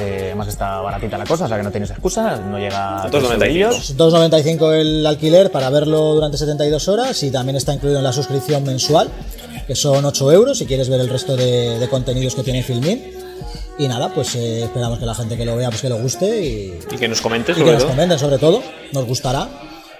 [0.00, 3.10] Eh, además está baratita la cosa, o sea que no tienes excusa, no llega a
[3.10, 3.38] 2,95.
[3.38, 3.96] tres eurillos.
[3.96, 8.64] 2,95 el alquiler para verlo durante 72 horas y también está incluido en la suscripción
[8.64, 9.08] mensual,
[9.68, 13.19] que son 8 euros si quieres ver el resto de, de contenidos que tiene Filmin.
[13.78, 16.26] Y nada, pues eh, esperamos que la gente que lo vea pues que le guste
[16.44, 17.90] y, Y que nos comentes y que sobre nos todo.
[17.92, 18.62] comenten sobre todo.
[18.92, 19.48] Nos gustará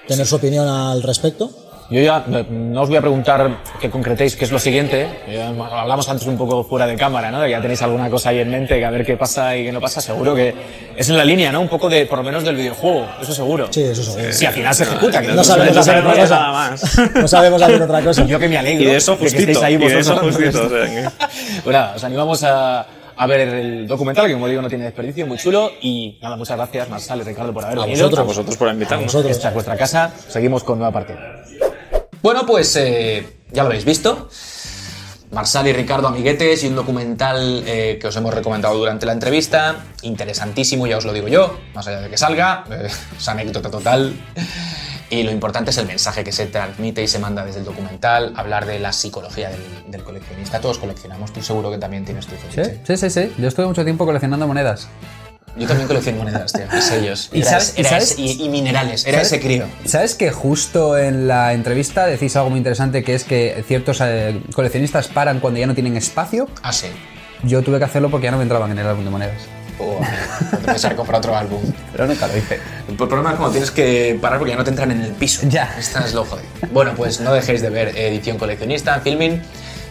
[0.06, 1.50] tener su opinión al respecto.
[1.88, 5.08] Yo ya no, os voy a preguntar que concretéis qué es lo siguiente.
[5.28, 7.40] Ya hablamos antes un poco fuera de cámara, ¿no?
[7.40, 9.64] De que ya tenéis alguna cosa ahí en mente, que a ver qué pasa y
[9.64, 10.00] qué no pasa.
[10.00, 10.54] Seguro que
[10.96, 11.60] es en la línea, ¿no?
[11.60, 13.08] Un poco de, por lo menos del videojuego.
[13.20, 13.66] Eso seguro.
[13.72, 14.32] Sí, eso seguro.
[14.32, 15.20] Si al final se ejecuta.
[15.20, 16.34] que No sabemos no hacer sabemos otra cosa.
[16.38, 16.98] nada más.
[17.16, 18.24] No sabemos hacer otra cosa.
[18.24, 19.40] Yo que me alegro Y de eso que justito.
[19.50, 20.36] estéis ahí y de eso vosotros.
[20.36, 20.66] justito.
[20.66, 21.08] o sea que-
[21.64, 22.86] Bueno, nada, os animamos a,
[23.22, 25.70] a ver el documental, que como digo no tiene desperdicio, muy chulo.
[25.82, 27.98] Y nada, muchas gracias Marsal y Ricardo por haber A venido.
[28.04, 28.20] vosotros.
[28.20, 29.14] A vosotros por invitarnos.
[29.14, 30.10] Esta es vuestra casa.
[30.28, 31.44] Seguimos con nueva partida.
[32.22, 34.30] Bueno, pues eh, ya lo habéis visto.
[35.32, 39.76] Marsal y Ricardo Amiguetes y un documental eh, que os hemos recomendado durante la entrevista.
[40.02, 42.64] Interesantísimo, ya os lo digo yo, más allá de que salga.
[42.70, 44.14] eh, es anécdota total.
[45.11, 48.32] Y lo importante es el mensaje que se transmite y se manda desde el documental,
[48.36, 50.61] hablar de la psicología del, del coleccionista.
[50.61, 52.80] Todos coleccionamos, estoy seguro que también tienes tu fetiche.
[52.86, 53.32] sí, sí, sí.
[53.36, 54.86] Yo estuve mucho tiempo coleccionando monedas.
[55.56, 57.28] Yo también colecciono monedas, tío, y sellos.
[57.32, 59.64] ¿Y Era sabes- era sabes- ese- y, y minerales, era ¿Sabes- ese crío.
[59.84, 64.40] ¿Sabes que justo en la entrevista decís algo muy interesante que es que ciertos eh,
[64.54, 66.46] coleccionistas paran cuando ya no tienen espacio?
[66.62, 66.86] Ah, sí.
[67.42, 69.42] Yo tuve que hacerlo porque ya no me entraban en el álbum de monedas.
[70.51, 71.61] Te pensar comprar otro álbum.
[71.93, 72.61] Pero nunca lo hice.
[72.89, 75.47] El problema es cuando tienes que parar porque ya no te entran en el piso.
[75.49, 75.74] Ya.
[75.78, 76.49] Esta es lo jodido.
[76.72, 79.43] Bueno, pues no dejéis de ver edición coleccionista en Filming.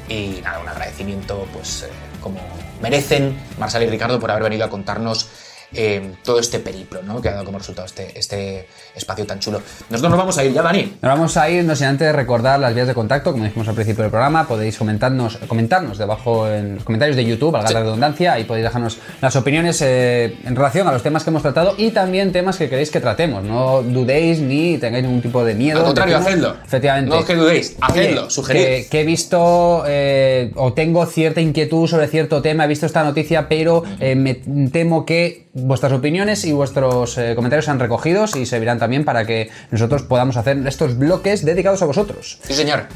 [0.08, 1.90] Y nada, un agradecimiento, pues, eh,
[2.22, 2.40] como
[2.82, 5.30] merecen Marsal y Ricardo por haber venido a contarnos
[5.74, 7.22] eh, todo este periplo, ¿no?
[7.22, 9.61] Que ha dado como resultado este, este espacio tan chulo.
[9.89, 10.97] Nosotros nos vamos a ir ya, Dani.
[11.01, 13.76] Nos vamos a ir, no sin antes recordar las vías de contacto, como dijimos al
[13.76, 18.34] principio del programa, podéis comentarnos, comentarnos debajo en los comentarios de YouTube, valga la redundancia,
[18.34, 21.91] ahí podéis dejarnos las opiniones eh, en relación a los temas que hemos tratado y
[21.91, 23.43] también temas que queréis que tratemos.
[23.43, 25.80] No dudéis ni tengáis ningún tipo de miedo.
[25.80, 26.55] Al contrario, hacedlo.
[26.65, 27.09] Efectivamente.
[27.09, 28.61] No os que dudéis, hacedlo, sugerid.
[28.61, 33.03] Que, que he visto eh, o tengo cierta inquietud sobre cierto tema, he visto esta
[33.03, 34.36] noticia, pero eh, me
[34.70, 39.49] temo que vuestras opiniones y vuestros eh, comentarios sean recogidos y servirán también para que
[39.72, 42.39] nosotros podamos hacer estos bloques dedicados a vosotros.
[42.43, 42.88] Sí, señor.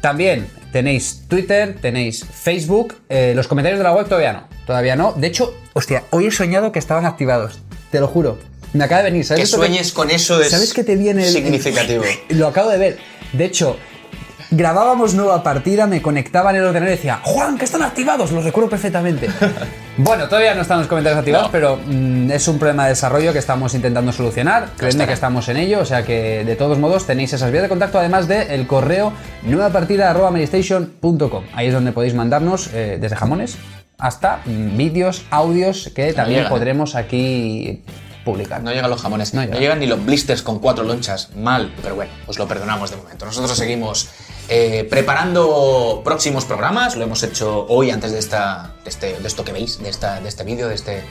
[0.00, 5.12] También tenéis Twitter, tenéis Facebook, eh, los comentarios de la web todavía no, todavía no.
[5.12, 7.60] De hecho, hostia, hoy he soñado que estaban activados,
[7.90, 8.38] te lo juro.
[8.72, 9.42] Me acaba de venir, ¿sabes?
[9.42, 11.26] Que sueñes con eso es ¿Sabes qué te viene?
[11.26, 12.04] el- significativo.
[12.28, 12.98] Lo acabo de ver.
[13.32, 13.76] De hecho,
[14.50, 18.44] grabábamos nueva partida, me conectaba en el ordenador y decía, Juan, que están activados, los
[18.44, 19.28] recuerdo perfectamente.
[19.98, 21.52] bueno, todavía no están los comentarios activados, No.
[21.52, 24.68] pero mm, es un problema de desarrollo que estamos intentando solucionar.
[24.76, 27.68] Creedme que estamos en ello, o sea que de todos modos tenéis esas vías de
[27.68, 31.44] contacto, además del el correo nuevapartida.com.
[31.54, 33.56] Ahí es donde podéis mandarnos eh, desde jamones
[33.98, 37.82] hasta mm, vídeos, audios que también podremos aquí
[38.24, 38.62] publicar.
[38.62, 41.30] No llegan los jamones, No no, llegan ni los blisters con cuatro lonchas.
[41.36, 43.24] Mal, pero bueno, os lo perdonamos de momento.
[43.24, 44.08] Nosotros seguimos
[44.48, 46.96] eh, preparando próximos programas.
[46.96, 50.20] Lo hemos hecho hoy antes de, esta, de, este, de esto que veis, de, esta,
[50.20, 51.02] de este vídeo, de este,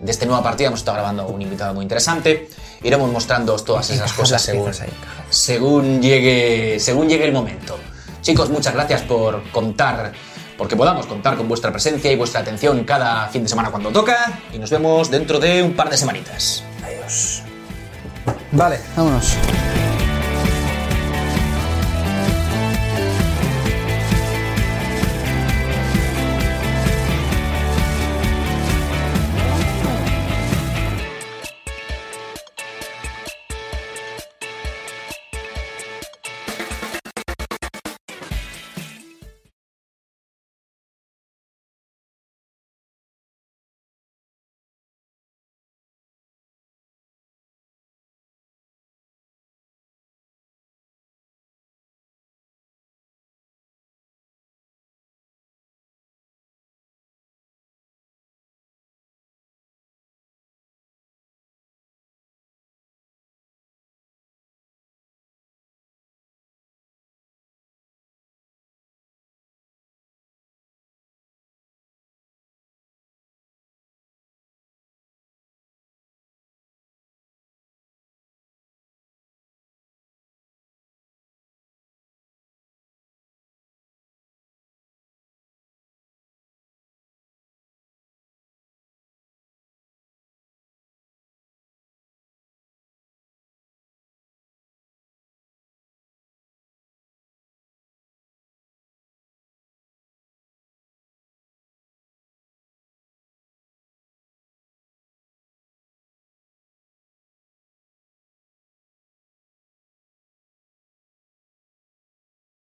[0.00, 0.68] de este nueva partida.
[0.68, 2.48] Hemos estado grabando un invitado muy interesante.
[2.82, 4.72] Iremos mostrándoos todas esas cosas según,
[5.28, 7.78] según, llegue, según llegue el momento.
[8.22, 10.12] Chicos, muchas gracias por contar,
[10.58, 14.40] porque podamos contar con vuestra presencia y vuestra atención cada fin de semana cuando toca.
[14.52, 16.64] Y nos vemos dentro de un par de semanitas.
[16.84, 17.42] Adiós.
[18.52, 19.36] Vale, vámonos.